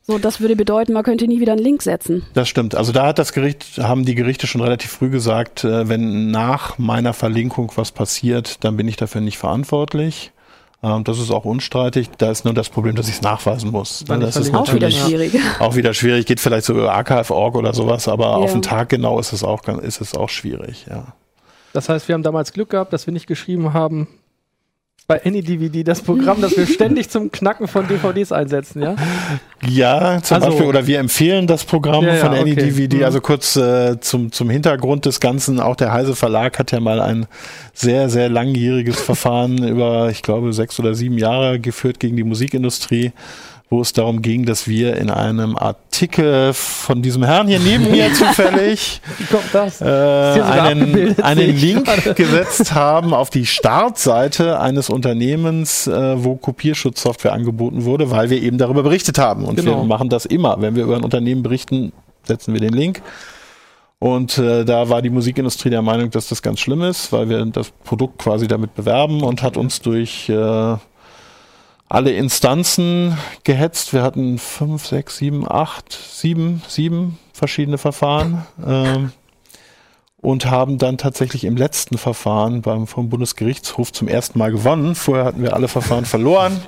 [0.04, 2.24] so das würde bedeuten, man könnte nie wieder einen Link setzen.
[2.34, 2.74] Das stimmt.
[2.74, 6.76] Also da hat das Gericht, haben die Gerichte schon relativ früh gesagt, äh, wenn nach
[6.78, 10.32] meiner Verlinkung was passiert, dann bin ich dafür nicht verantwortlich.
[10.82, 12.10] Ähm, das ist auch unstreitig.
[12.18, 14.00] Da ist nur das Problem, dass ich es nachweisen muss.
[14.02, 14.98] Ich das ist verlinkt Auch wieder natürlich
[15.30, 15.32] schwierig.
[15.60, 16.26] auch wieder schwierig.
[16.26, 18.30] Geht vielleicht so über Archive.org oder sowas, aber Ja.
[18.36, 20.86] auf den Tag genau ist es auch, ganz- ist es auch schwierig.
[20.90, 21.14] Ja.
[21.72, 24.08] Das heißt, wir haben damals Glück gehabt, dass wir nicht geschrieben haben,
[25.06, 28.96] bei AnyDVD das Programm, das wir ständig zum Knacken von DVDs einsetzen, ja?
[29.68, 32.40] Ja, zum Also- Beispiel, oder wir empfehlen das Programm Ja, ja, von okay.
[32.40, 32.98] AnyDVD.
[32.98, 33.04] Mhm.
[33.04, 35.60] Also kurz äh, zum, zum Hintergrund des Ganzen.
[35.60, 37.26] Auch der Heise Verlag hat ja mal ein
[37.74, 43.12] sehr, sehr langjähriges Verfahren über, ich glaube, sechs oder sieben Jahre geführt gegen die Musikindustrie,
[43.72, 48.12] wo es darum ging, dass wir in einem Artikel von diesem Herrn hier neben mir
[48.14, 49.00] zufällig
[49.80, 52.12] äh, einen, einen Link gerade.
[52.14, 58.58] gesetzt haben auf die Startseite eines Unternehmens, äh, wo Kopierschutzsoftware angeboten wurde, weil wir eben
[58.58, 59.46] darüber berichtet haben.
[59.46, 59.78] Und Genau.
[59.78, 60.60] wir machen das immer.
[60.60, 61.92] Wenn wir über ein Unternehmen berichten,
[62.24, 63.00] setzen wir den Link.
[63.98, 67.42] Und äh, da war die Musikindustrie der Meinung, dass das ganz schlimm ist, weil wir
[67.46, 70.76] das Produkt quasi damit bewerben und hat uns durch äh,
[71.92, 73.92] alle Instanzen gehetzt.
[73.92, 78.46] Wir hatten fünf, sechs, sieben, acht, sieben, sieben verschiedene Verfahren.
[78.66, 79.12] Ähm,
[80.16, 84.94] und haben dann tatsächlich im letzten Verfahren beim vom Bundesgerichtshof zum ersten Mal gewonnen.
[84.94, 86.62] Vorher hatten wir alle Verfahren verloren.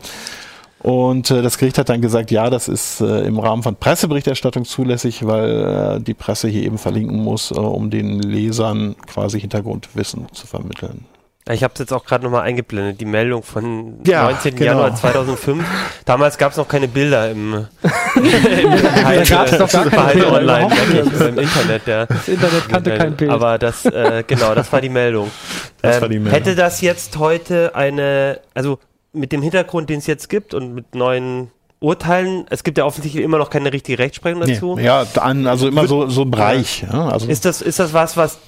[0.81, 4.67] Und äh, das Gericht hat dann gesagt, ja, das ist äh, im Rahmen von Presseberichterstattung
[4.67, 10.27] zulässig, weil äh, die Presse hier eben verlinken muss, äh, um den Lesern quasi Hintergrundwissen
[10.33, 11.07] zu vermitteln.
[11.51, 14.57] Ich habe es jetzt auch gerade nochmal eingeblendet, die Meldung von Ja, 19.
[14.57, 14.71] genau.
[14.71, 15.63] Januar 2005.
[16.07, 17.53] Damals gab es noch keine Bilder im,
[18.15, 18.25] im
[19.03, 21.21] Da gab's doch gar keine Verhalte Bilder, online, nicht.
[21.21, 21.87] im Internet.
[21.87, 23.31] Der, Das Internet kannte kein Bild.
[23.31, 25.31] Aber das, äh, genau, das war die Meldung.
[25.83, 26.33] Das Ähm, war die Meldung.
[26.33, 28.79] Hätte das jetzt heute eine, also
[29.13, 33.23] mit dem Hintergrund, den es jetzt gibt und mit neuen Urteilen, es gibt ja offensichtlich
[33.23, 34.77] immer noch keine richtige Rechtsprechung dazu.
[34.77, 36.87] Nee, ja, dann, also immer so, so ein Bereich.
[36.91, 38.39] Ja, also Ist das, ist das was, was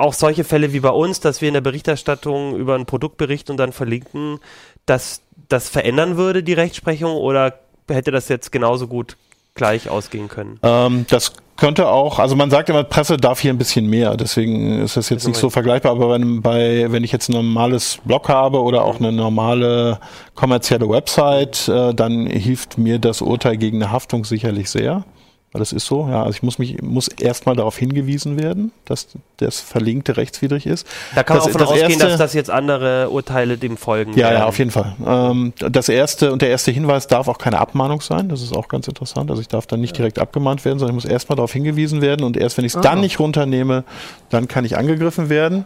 [0.00, 3.52] auch solche Fälle wie bei uns, dass wir in der Berichterstattung über ein Produkt berichten
[3.52, 4.38] und dann verlinken,
[4.86, 7.54] dass das verändern würde, die Rechtsprechung, oder
[7.88, 9.16] hätte das jetzt genauso gut
[9.54, 10.58] gleich ausgehen können?
[10.62, 14.80] Ähm, das könnte auch, also man sagt immer, Presse darf hier ein bisschen mehr, deswegen
[14.80, 17.98] ist das jetzt Das nicht so vergleichbar, aber einem- bei, wenn ich jetzt ein normales
[18.04, 19.98] Blog habe oder auch eine normale
[20.34, 25.04] kommerzielle Website, äh, dann hilft mir das Urteil gegen eine Haftung sicherlich sehr.
[25.52, 26.20] Weil das ist so, ja.
[26.22, 30.86] Also ich muss mich, muss erstmal darauf hingewiesen werden, dass das Verlinkte rechtswidrig ist.
[31.16, 33.76] Da kann man Das- auch von das ausgehen, erste- dass das jetzt andere Urteile dem
[33.76, 34.12] folgen.
[34.12, 34.42] Ja, ja, werden.
[34.44, 34.94] auf jeden Fall.
[35.04, 38.28] Ähm, das erste und der erste Hinweis darf auch keine Abmahnung sein.
[38.28, 39.28] Das ist auch ganz interessant.
[39.30, 42.22] Also ich darf dann nicht direkt abgemahnt werden, sondern ich muss erstmal darauf hingewiesen werden
[42.24, 42.82] und erst wenn ich es Ah.
[42.82, 43.82] dann nicht runternehme,
[44.28, 45.64] dann kann ich angegriffen werden.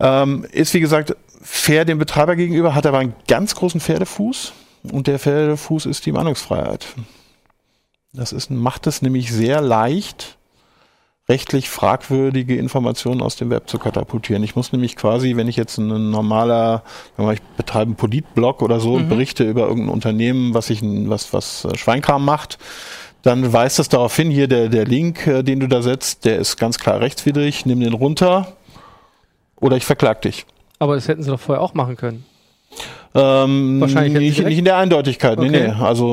[0.00, 4.52] Ähm, ist wie gesagt fair dem Betreiber gegenüber, hat aber einen ganz großen Pferdefuß
[4.92, 6.86] und der Pferdefuß ist die Meinungsfreiheit.
[8.12, 10.38] Das ist, macht es nämlich sehr leicht,
[11.28, 14.42] rechtlich fragwürdige Informationen aus dem Web zu katapultieren.
[14.42, 16.82] Ich muss nämlich quasi, wenn ich jetzt ein normaler,
[17.16, 18.94] wenn man, ich betreibe einen Politblog oder so Mhm.
[18.96, 22.58] und berichte über irgendein Unternehmen, was ich, was, was äh, Schweinkram macht,
[23.22, 26.38] dann weist es darauf hin, hier der, der Link, äh, den du da setzt, der
[26.38, 28.56] ist ganz klar rechtswidrig, nimm den runter
[29.56, 30.46] oder ich verklag dich.
[30.78, 32.24] Aber das hätten sie doch vorher auch machen können.
[33.20, 35.68] Ähm, Wahrscheinlich nicht, nicht in der Eindeutigkeit, nee, Okay.
[35.68, 35.82] nee.
[35.84, 36.12] Also,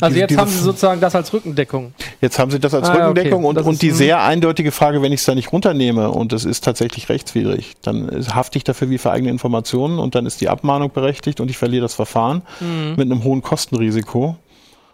[0.00, 1.92] Also diese- jetzt haben sie sozusagen das als Rückendeckung.
[2.20, 3.48] Jetzt haben sie das als Ah, Rückendeckung okay.
[3.48, 6.44] und, Das und die sehr eindeutige Frage, wenn ich es da nicht runternehme und es
[6.44, 10.48] ist tatsächlich rechtswidrig, dann hafte ich dafür wie für eigene Informationen und dann ist die
[10.48, 12.94] Abmahnung berechtigt und ich verliere das Verfahren Mhm.
[12.96, 14.36] mit einem hohen Kostenrisiko.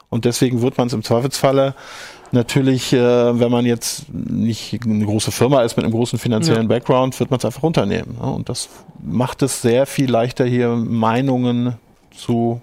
[0.09, 1.75] Und deswegen wird man es im Zweifelsfalle
[2.33, 7.19] natürlich, äh, wenn man jetzt nicht eine große Firma ist mit einem großen finanziellen Background,
[7.21, 8.17] wird man es einfach runternehmen.
[8.21, 8.27] Ne?
[8.31, 8.69] Und das
[9.05, 11.75] macht es sehr viel leichter, hier Meinungen
[12.17, 12.61] zu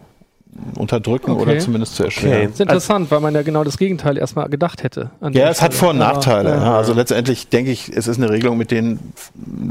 [0.75, 1.41] unterdrücken Okay.
[1.41, 2.33] oder zumindest zu erschweren.
[2.35, 2.43] Okay.
[2.45, 5.09] Das ist interessant, weil man ja genau das Gegenteil erstmal gedacht hätte.
[5.19, 5.79] an Ja, es hat Stelle.
[5.79, 6.49] Vor- und Nachteile.
[6.49, 6.63] ja.
[6.63, 9.13] Ja, also letztendlich denke ich, es ist eine Regelung, mit denen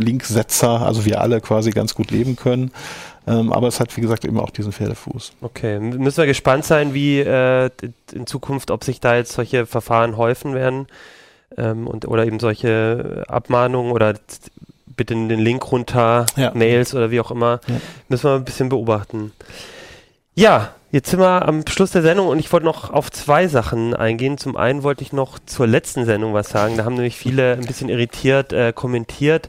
[0.00, 2.72] Linksetzer, also wir alle quasi ganz gut leben können.
[3.26, 5.32] Ähm, aber es hat, wie gesagt, eben auch diesen Pferdefuß.
[5.42, 7.70] Okay, müssen wir gespannt sein, wie äh,
[8.12, 10.86] in Zukunft, ob sich da jetzt solche Verfahren häufen werden
[11.56, 14.14] ähm, und oder eben solche Abmahnungen oder
[14.96, 16.50] bitte den Link runter, Ja.
[16.54, 17.76] Mails oder wie auch immer, Ja.
[18.08, 19.32] müssen wir ein bisschen beobachten.
[20.34, 23.94] Ja, jetzt sind wir am Schluss der Sendung und ich wollte noch auf zwei Sachen
[23.94, 24.38] eingehen.
[24.38, 26.76] Zum einen wollte ich noch zur letzten Sendung was sagen.
[26.76, 29.48] Da haben nämlich viele ein bisschen irritiert äh, kommentiert.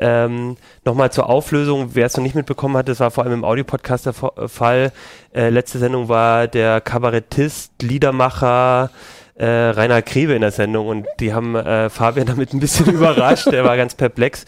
[0.00, 3.44] Ähm, Nochmal zur Auflösung, wer es noch nicht mitbekommen hat, das war vor allem im
[3.44, 4.92] Audiopodcast der Fa- Fall.
[5.34, 8.90] Äh, letzte Sendung war der Kabarettist, Liedermacher
[9.34, 13.46] äh, Rainer Grebe in der Sendung und die haben äh, Fabian damit ein bisschen überrascht,
[13.52, 14.44] der war ganz perplex.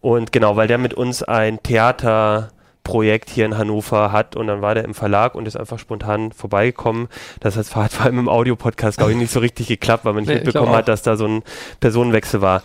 [0.00, 4.74] Und genau, weil der mit uns ein Theaterprojekt hier in Hannover hat und dann war
[4.74, 7.08] der im Verlag und ist einfach spontan vorbeigekommen.
[7.40, 10.28] Das hat vor allem im Audiopodcast, glaube ich, nicht so richtig geklappt, weil man nicht
[10.30, 11.42] Nee, mitbekommen hat, dass da so ein
[11.80, 12.62] Personenwechsel war.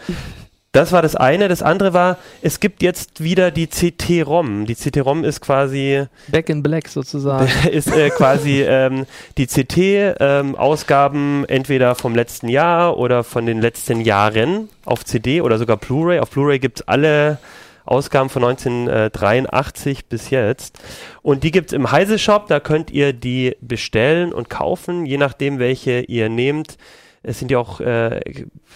[0.74, 1.50] Das war das eine.
[1.50, 4.66] Das andere war, es gibt jetzt wieder die CT-ROM.
[4.66, 7.52] Die CT-ROM ist quasi Back in Black sozusagen.
[7.72, 9.06] ist äh, quasi ähm,
[9.38, 15.76] die CT-Ausgaben entweder vom letzten Jahr oder von den letzten Jahren auf CD oder sogar
[15.76, 16.20] Blu-ray.
[16.20, 17.38] Auf Blu-ray gibt's alle
[17.84, 20.80] Ausgaben von 1983 bis jetzt.
[21.22, 25.60] Und die gibt's im Heise Shop, da könnt ihr die bestellen und kaufen, je nachdem,
[25.60, 26.78] welche ihr nehmt.
[27.24, 28.20] Es sind ja auch äh,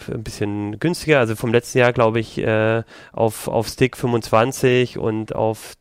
[0.07, 5.33] ein bisschen günstiger, also vom letzten Jahr glaube ich äh, auf, auf Stick 25 und
[5.33, 5.75] auf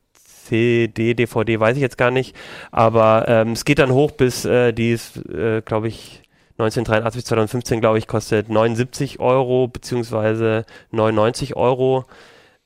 [0.45, 2.37] CD, DVD, weiß ich jetzt gar nicht.
[2.71, 6.23] Aber ähm, es geht dann hoch bis, äh, die ist, äh, glaube ich,
[6.59, 12.05] 1983, 2015, glaube ich, kostet 79 Euro beziehungsweise 99 Euro.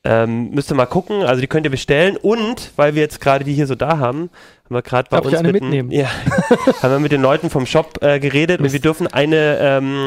[0.05, 3.45] Ähm, müsst ihr mal gucken, also die könnt ihr bestellen und, weil wir jetzt gerade
[3.45, 4.31] die hier so da haben,
[4.65, 5.91] haben wir gerade bei Darf ich uns eine mit, den- mitnehmen?
[5.91, 6.07] ja,
[6.83, 8.75] haben wir mit den Leuten vom Shop äh, geredet und Mist.
[8.75, 10.05] wir dürfen eine ähm,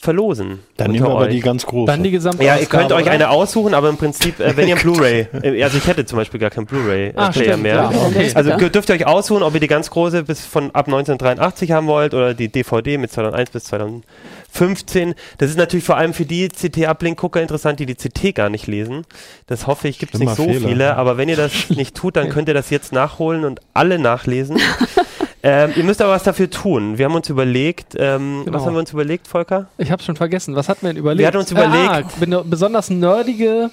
[0.00, 0.60] verlosen.
[0.76, 1.30] Dann nehmen wir aber euch.
[1.30, 1.90] die ganz große.
[1.90, 3.10] Dann die gesamte Ja, ihr könnt euch oder?
[3.10, 6.16] eine aussuchen, aber im Prinzip, äh, wenn ihr ein Blu-ray, äh, also ich hätte zum
[6.18, 7.74] Beispiel gar kein Ah, Blu-ray-Player stimmt, mehr.
[7.74, 8.30] ja, okay.
[8.34, 11.88] Also dürft ihr euch aussuchen, ob ihr die ganz große bis von ab 1983 haben
[11.88, 15.14] wollt oder die DVD mit 2001 bis 2015.
[15.38, 19.02] Das ist natürlich vor allem für die CT-Uplink-Gucker interessant, die die CT gar nicht lesen.
[19.48, 22.14] Das hoffe ich, gibt es nicht so Fehler, viele, aber wenn ihr das nicht tut,
[22.16, 24.60] dann könnt ihr das jetzt nachholen und alle nachlesen.
[25.42, 26.98] ähm, ihr müsst aber was dafür tun.
[26.98, 28.56] Wir haben uns überlegt, ähm, Genau.
[28.58, 29.66] was haben wir uns überlegt, Volker?
[29.78, 30.54] Ich habe schon vergessen.
[30.56, 31.20] Was hatten wir denn überlegt?
[31.20, 33.70] Wir hatten uns überlegt- ah, besonders nerdige.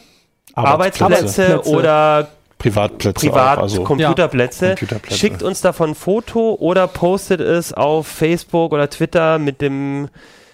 [0.53, 1.69] Arbeitsplätze, Arbeitsplätze.
[1.69, 4.69] oder Privatplätze Privat auch, also Computerplätze.
[4.69, 5.17] Computerplätze.
[5.17, 10.07] Schickt uns davon ein Foto oder postet es auf Facebook oder Twitter mit dem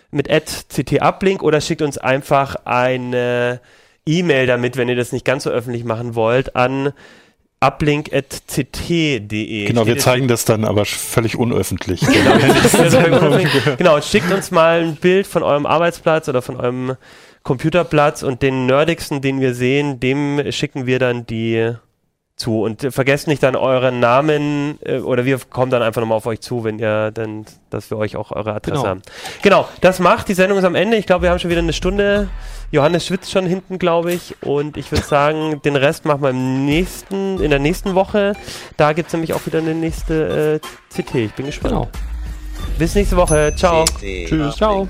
[0.10, 3.62] mit @ctuplink oder schickt uns einfach eine
[4.06, 6.92] E-Mail damit, wenn ihr das nicht ganz so öffentlich machen wollt, an
[7.62, 9.66] uplink.ct.de.
[9.68, 12.02] Genau, wir zeigen das dann aber völlig unöffentlich.
[12.02, 16.96] jetzt- genau, schickt uns mal ein Bild von eurem Arbeitsplatz oder von eurem
[17.44, 21.74] Computerplatz und den nerdigsten, den wir sehen, dem schicken wir dann die
[22.36, 22.62] zu.
[22.62, 26.26] Und äh, vergesst nicht dann euren Namen äh, oder wir kommen dann einfach nochmal auf
[26.26, 28.88] euch zu, wenn ihr dann, dass wir euch auch eure Adresse Genau.
[28.88, 29.02] haben.
[29.42, 30.98] Genau, das macht die Sendung ist am Ende.
[30.98, 32.30] Ich glaube, wir haben schon wieder eine Stunde.
[32.72, 34.36] Johannes schwitzt schon hinten, glaube ich.
[34.42, 38.34] Und ich würde sagen, den Rest machen wir im nächsten, in der nächsten Woche.
[38.78, 41.16] Da gibt es nämlich auch wieder eine nächste äh, CT.
[41.16, 41.74] Ich bin gespannt.
[41.74, 41.90] Genau.
[42.78, 43.54] Bis nächste Woche.
[43.56, 43.86] Ciao.
[43.86, 44.56] CT Tschüss.
[44.56, 44.88] Ciao.